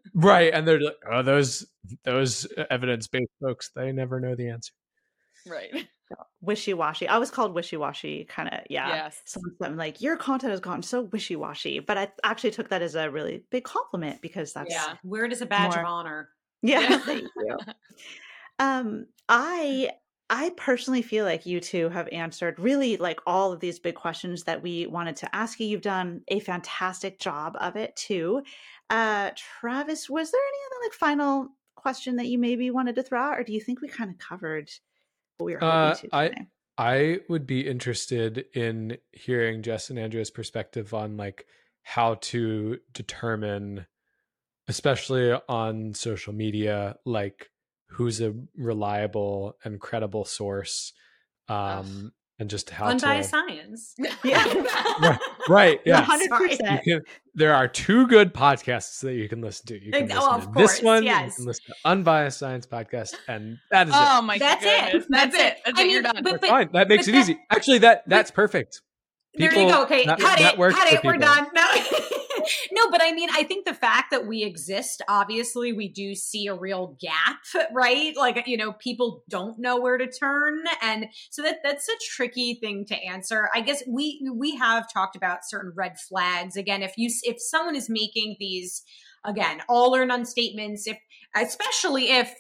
[0.14, 0.54] right?
[0.54, 1.66] And they're like, oh, those
[2.04, 4.74] those evidence based folks, they never know the answer.
[5.48, 5.88] right.
[6.42, 7.08] wishy-washy.
[7.08, 8.90] I was called wishy-washy kind of yeah.
[8.90, 9.22] Yes.
[9.26, 12.96] Someone said like your content has gotten so wishy-washy, but I actually took that as
[12.96, 14.96] a really big compliment because that's Yeah.
[15.04, 16.30] Word is a badge of honor.
[16.62, 16.82] yeah.
[16.82, 16.98] Yeah.
[17.00, 17.58] thank you.
[18.62, 19.92] Um, I
[20.30, 24.44] I personally feel like you two have answered really like all of these big questions
[24.44, 25.66] that we wanted to ask you.
[25.68, 28.44] You've done a fantastic job of it too.
[28.90, 33.20] Uh, Travis, was there any other like final question that you maybe wanted to throw
[33.22, 34.70] out, or do you think we kind of covered
[35.38, 36.48] what we were hoping Uh, to I-
[36.78, 41.46] I would be interested in hearing Jess and Andrea's perspective on like
[41.82, 43.86] how to determine,
[44.68, 47.50] especially on social media, like
[47.92, 50.94] who's a reliable and credible source,
[51.48, 53.96] um, and just how Unbiased to science.
[54.24, 54.44] Yeah.
[55.02, 56.06] right, right, yeah.
[56.06, 56.84] 100%.
[56.84, 57.02] can,
[57.36, 59.74] there are two good podcasts that you can listen to.
[59.84, 60.98] You can Ex- listen oh, to of this one.
[60.98, 61.32] and yes.
[61.32, 64.00] You can listen to Unbiased Science Podcast, and that is it.
[64.00, 65.04] Oh my That's goodness.
[65.06, 65.08] it.
[65.10, 65.42] That's, That's it.
[65.58, 65.62] it.
[65.66, 65.92] That's I it.
[65.92, 66.24] You're done.
[66.24, 66.70] but- That's fine.
[66.74, 67.40] That makes it that- easy.
[67.50, 68.82] Actually, that that's perfect.
[69.34, 69.84] there you go.
[69.84, 70.60] Okay, that, cut that it.
[70.60, 71.04] works Cut it.
[71.04, 71.48] We're done.
[71.54, 71.64] No.
[72.72, 76.48] no, but I mean, I think the fact that we exist, obviously, we do see
[76.48, 77.38] a real gap,
[77.74, 78.16] right?
[78.16, 82.56] Like, you know, people don't know where to turn, and so that that's a tricky
[82.56, 83.50] thing to answer.
[83.54, 86.56] I guess we we have talked about certain red flags.
[86.56, 88.84] Again, if you if someone is making these
[89.26, 90.98] again all or none statements, if
[91.36, 92.34] especially if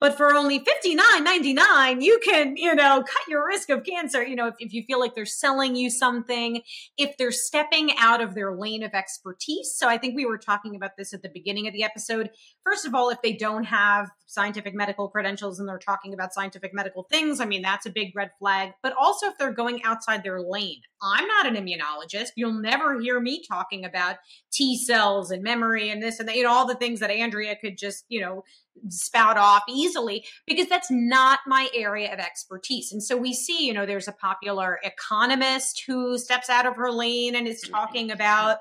[0.00, 3.84] but for only fifty nine ninety nine, you can, you know, cut your risk of
[3.84, 4.24] cancer.
[4.24, 6.62] You know, if, if you feel like they're selling you something,
[6.98, 9.74] if they're stepping out of their lane of expertise.
[9.76, 12.30] So I think we were talking about this at the beginning of the episode.
[12.64, 16.74] First of all, if they don't have scientific medical credentials and they're talking about scientific
[16.74, 18.72] medical things, I mean, that's a big red flag.
[18.82, 20.80] But also if they're going outside their lane.
[21.02, 22.28] I'm not an immunologist.
[22.36, 24.16] You'll never hear me talking about
[24.52, 27.56] T cells and memory and this and that, you know, all the things that Andrea
[27.56, 28.44] could just, you know,
[28.88, 32.92] spout off easily because that's not my area of expertise.
[32.92, 36.90] And so we see, you know, there's a popular economist who steps out of her
[36.90, 38.58] lane and is talking about,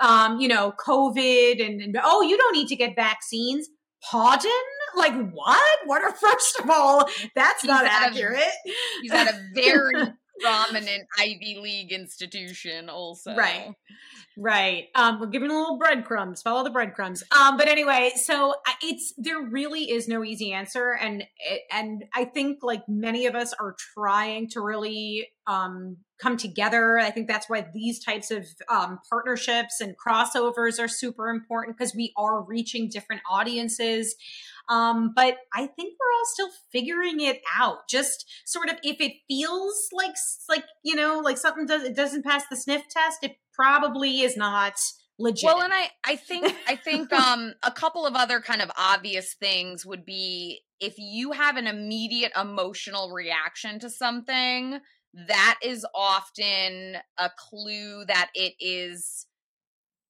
[0.00, 3.68] um, you know, COVID and, and oh, you don't need to get vaccines.
[4.10, 4.50] Pardon?
[4.96, 5.78] Like what?
[5.86, 8.42] What are first of all, that's He's not of- accurate.
[9.02, 9.92] He's at a very
[10.40, 13.34] prominent Ivy League institution, also.
[13.34, 13.74] Right.
[14.36, 14.88] Right.
[14.96, 16.42] Um, we're giving a little breadcrumbs.
[16.42, 17.22] Follow the breadcrumbs.
[17.38, 22.24] Um, but anyway, so it's there really is no easy answer, and it- and I
[22.24, 26.98] think like many of us are trying to really um come together.
[26.98, 31.94] I think that's why these types of um, partnerships and crossovers are super important because
[31.94, 34.14] we are reaching different audiences.
[34.68, 37.88] Um, but I think we're all still figuring it out.
[37.88, 40.14] Just sort of if it feels like
[40.48, 44.36] like you know like something does it doesn't pass the sniff test, it probably is
[44.36, 44.74] not
[45.18, 45.44] legit.
[45.44, 49.34] Well, and I, I think, I think, um, a couple of other kind of obvious
[49.34, 54.80] things would be if you have an immediate emotional reaction to something,
[55.28, 59.26] that is often a clue that it is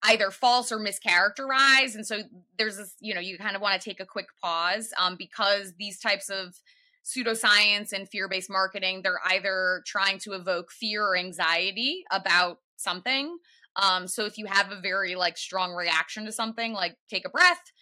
[0.04, 1.94] either false or mischaracterized.
[1.94, 2.20] And so
[2.58, 5.74] there's this, you know, you kind of want to take a quick pause, um, because
[5.78, 6.60] these types of
[7.04, 13.38] pseudoscience and fear-based marketing, they're either trying to evoke fear or anxiety about something
[13.76, 17.30] um, so if you have a very like strong reaction to something, like take a
[17.30, 17.72] breath,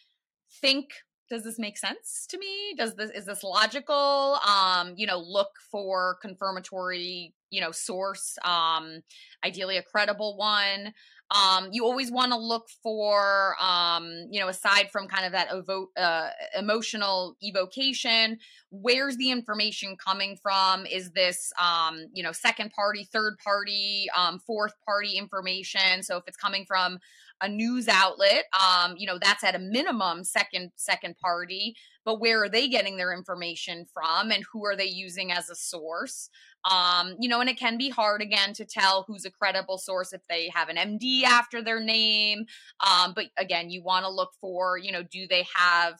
[0.60, 0.90] think,
[1.28, 2.74] does this make sense to me?
[2.76, 4.38] Does this is this logical?
[4.46, 9.02] Um, you know, look for confirmatory, you know, source, um,
[9.44, 10.92] ideally a credible one.
[11.32, 15.48] Um, you always want to look for, um, you know, aside from kind of that
[15.48, 16.28] evo- uh,
[16.58, 18.38] emotional evocation,
[18.70, 20.84] where's the information coming from?
[20.86, 26.02] Is this, um, you know, second party, third party, um, fourth party information?
[26.02, 26.98] So if it's coming from
[27.42, 31.74] a news outlet, um, you know, that's at a minimum second second party.
[32.04, 35.54] But where are they getting their information from, and who are they using as a
[35.54, 36.28] source?
[36.70, 40.12] um you know and it can be hard again to tell who's a credible source
[40.12, 42.44] if they have an md after their name
[42.86, 45.94] um but again you want to look for you know do they have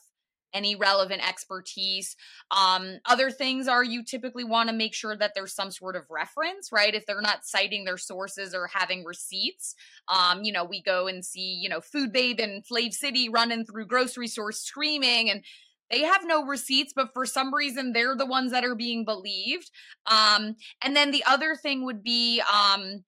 [0.53, 2.15] any relevant expertise.
[2.51, 6.03] Um other things are you typically want to make sure that there's some sort of
[6.09, 6.93] reference right?
[6.93, 9.75] If they're not citing their sources or having receipts
[10.07, 13.85] um you know we go and see you know food babe and FlavCity running through
[13.87, 15.43] grocery stores screaming and
[15.89, 19.69] they have no receipts but for some reason they're the ones that are being believed.
[20.05, 23.03] Um and then the other thing would be um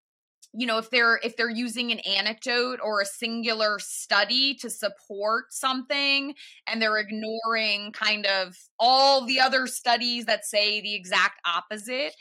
[0.58, 5.46] you know if they're if they're using an anecdote or a singular study to support
[5.52, 6.34] something
[6.68, 12.14] and they're ignoring kind of all the other studies that say the exact opposite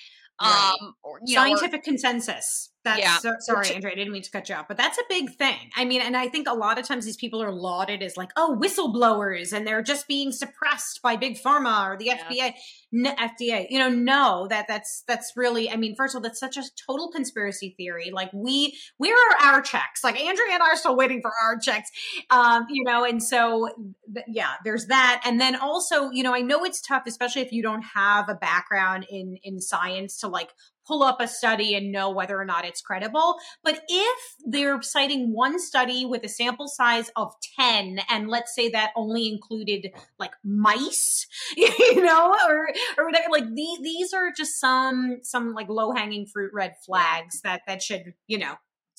[0.42, 0.74] right.
[0.80, 3.18] um or, scientific know, or, consensus that's yeah.
[3.18, 5.70] so, sorry, Andrea, I didn't mean to cut you off, but that's a big thing.
[5.76, 8.30] I mean, and I think a lot of times these people are lauded as like,
[8.36, 12.52] oh, whistleblowers, and they're just being suppressed by big pharma or the yeah.
[12.96, 15.68] No, FDA, you know, no, that that's that's really.
[15.68, 18.12] I mean, first of all, that's such a total conspiracy theory.
[18.12, 20.04] Like we, where are our checks?
[20.04, 21.90] Like Andrea and I are still waiting for our checks,
[22.30, 23.04] um, you know.
[23.04, 23.68] And so,
[24.14, 27.50] th- yeah, there's that, and then also, you know, I know it's tough, especially if
[27.50, 30.50] you don't have a background in in science to like
[30.86, 33.36] pull up a study and know whether or not it's credible.
[33.62, 38.68] But if they're citing one study with a sample size of 10, and let's say
[38.70, 44.60] that only included like mice, you know, or, or whatever, like these, these are just
[44.60, 48.54] some, some like low hanging fruit red flags that, that should, you know,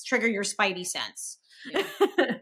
[0.05, 1.39] trigger your spidey sense.
[1.71, 1.83] Yeah.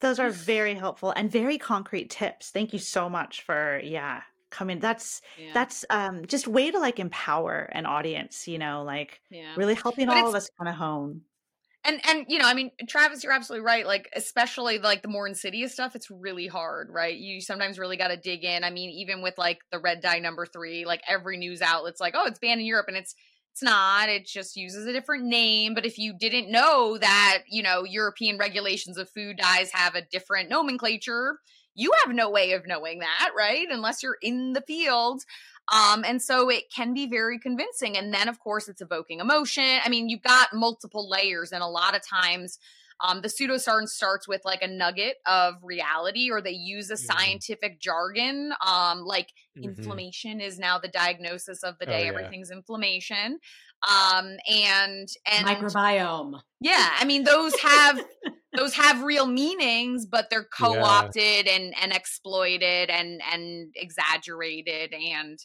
[0.00, 2.50] Those are very helpful and very concrete tips.
[2.50, 4.22] Thank you so much for, yeah,
[4.52, 5.50] come in that's yeah.
[5.52, 9.54] that's um just way to like empower an audience you know like yeah.
[9.56, 11.22] really helping but all of us kind of hone
[11.84, 15.26] and and you know i mean travis you're absolutely right like especially like the more
[15.26, 18.90] insidious stuff it's really hard right you sometimes really got to dig in i mean
[18.90, 22.38] even with like the red dye number three like every news outlet's like oh it's
[22.38, 23.14] banned in europe and it's
[23.52, 27.62] it's not it just uses a different name but if you didn't know that you
[27.62, 31.38] know european regulations of food dyes have a different nomenclature
[31.74, 33.66] you have no way of knowing that, right?
[33.70, 35.22] Unless you're in the field.
[35.72, 37.96] Um, and so it can be very convincing.
[37.96, 39.80] And then, of course, it's evoking emotion.
[39.84, 42.58] I mean, you've got multiple layers, and a lot of times,
[43.00, 47.04] um, the pseudoscience starts with like a nugget of reality, or they use a mm-hmm.
[47.04, 49.70] scientific jargon, um, like mm-hmm.
[49.70, 52.00] inflammation is now the diagnosis of the day.
[52.00, 52.08] Oh, yeah.
[52.08, 53.38] Everything's inflammation,
[53.88, 56.40] um, and and microbiome.
[56.60, 58.04] Yeah, I mean those have
[58.56, 61.52] those have real meanings, but they're co-opted yeah.
[61.52, 65.38] and and exploited and and exaggerated and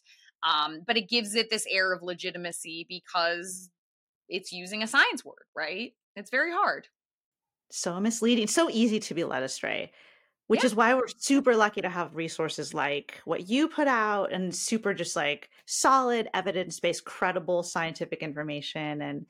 [0.48, 3.70] um but it gives it this air of legitimacy because
[4.30, 5.94] it's using a science word, right?
[6.16, 6.88] It's very hard.
[7.72, 9.92] So misleading, so easy to be led astray.
[10.48, 10.68] Which yeah.
[10.68, 14.94] is why we're super lucky to have resources like what you put out and super
[14.94, 19.26] just like solid evidence-based credible scientific information and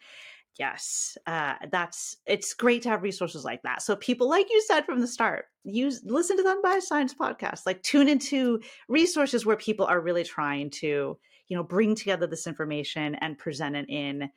[0.60, 4.86] yes uh, that's it's great to have resources like that so people like you said
[4.86, 9.58] from the start use listen to the unbiased science podcast like tune into resources where
[9.58, 11.18] people are really trying to
[11.48, 14.30] you know bring together this information and present it in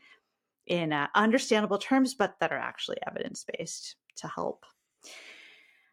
[0.67, 4.65] in uh, understandable terms but that are actually evidence-based to help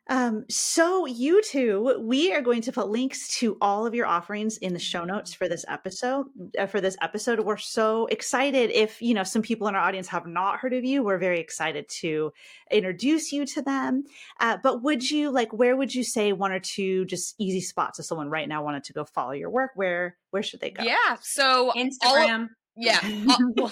[0.10, 4.58] um, so you two, we are going to put links to all of your offerings
[4.58, 6.28] in the show notes for this episode.
[6.58, 8.72] Uh, for this episode, we're so excited.
[8.72, 11.40] If you know some people in our audience have not heard of you, we're very
[11.40, 12.32] excited to
[12.72, 14.06] introduce you to them.
[14.40, 15.52] Uh, but would you like?
[15.52, 18.86] Where would you say one or two just easy spots if someone right now wanted
[18.86, 19.72] to go follow your work?
[19.76, 20.84] Where where should they go?
[20.84, 22.50] Yeah, so Instagram.
[22.78, 23.00] Yeah.
[23.60, 23.72] all,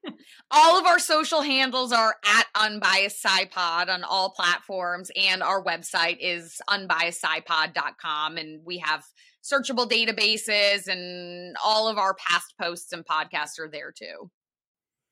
[0.50, 6.18] all of our social handles are at unbiased SciPod on all platforms, and our website
[6.20, 8.38] is unbiasedscipod.com.
[8.38, 9.04] And we have
[9.44, 14.30] searchable databases, and all of our past posts and podcasts are there too.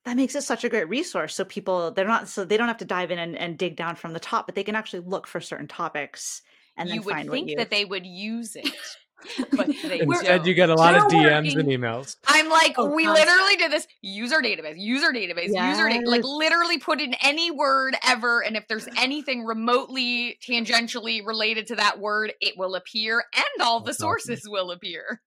[0.05, 1.35] That makes it such a great resource.
[1.35, 3.97] So people they're not so they don't have to dive in and, and dig down
[3.97, 6.43] from the top, but they can actually look for certain topics
[6.77, 7.57] and you then find would think you...
[7.57, 8.71] that they would use it.
[9.53, 12.17] But instead you get a lot of DMs and emails.
[12.27, 15.77] I'm like, oh, we literally did this user database, user database, yes.
[15.77, 21.25] user data, like literally put in any word ever, and if there's anything remotely tangentially
[21.25, 25.21] related to that word, it will appear, and all the sources will appear.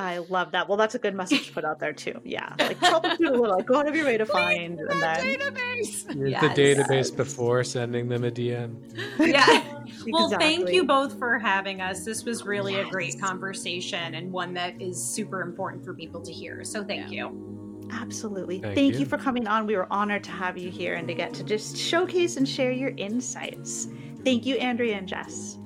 [0.00, 0.68] I love that.
[0.68, 2.20] Well, that's a good message to put out there too.
[2.22, 5.38] Yeah, like troubleshoot a little, like go out of your way to find, and then
[5.38, 6.14] database.
[6.16, 6.40] Use yes.
[6.40, 8.76] the database before sending them a DM.
[9.18, 9.64] Yeah.
[10.08, 10.56] well, exactly.
[10.56, 12.04] thank you both for having us.
[12.04, 12.86] This was really yes.
[12.86, 16.62] a great conversation and one that is super important for people to hear.
[16.62, 17.28] So thank yeah.
[17.28, 17.88] you.
[17.90, 18.60] Absolutely.
[18.60, 19.00] Thank, thank you.
[19.00, 19.06] you.
[19.06, 19.66] for coming on.
[19.66, 22.70] We were honored to have you here and to get to just showcase and share
[22.70, 23.88] your insights.
[24.24, 25.58] Thank you, Andrea and Jess.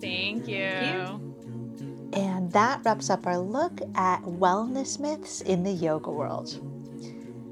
[0.00, 0.68] Thank you.
[0.70, 1.27] Thank you.
[2.12, 6.60] And that wraps up our look at wellness myths in the yoga world.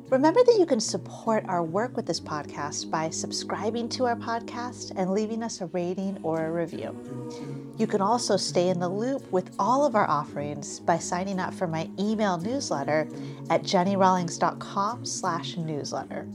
[0.08, 4.92] Remember that you can support our work with this podcast by subscribing to our podcast
[4.94, 6.94] and leaving us a rating or a review.
[7.76, 11.52] You can also stay in the loop with all of our offerings by signing up
[11.52, 13.08] for my email newsletter
[13.50, 16.28] at jennirawlings.com slash newsletter.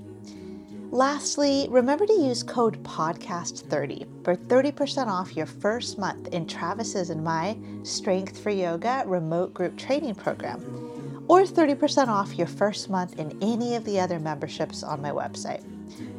[0.91, 7.23] Lastly, remember to use code PODCAST30 for 30% off your first month in Travis's and
[7.23, 13.37] my Strength for Yoga remote group training program, or 30% off your first month in
[13.41, 15.63] any of the other memberships on my website.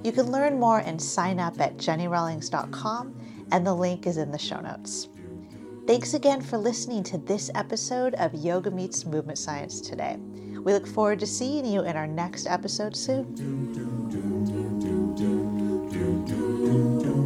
[0.03, 3.15] You can learn more and sign up at jennirawlings.com,
[3.53, 5.11] and the link is in the show notes.
[5.87, 10.17] Thanks again for listening to this episode of Yoga Meets Movement Science today.
[10.65, 14.52] We look forward to seeing you in our next episode soon
[15.23, 15.29] do
[15.89, 17.22] do do do do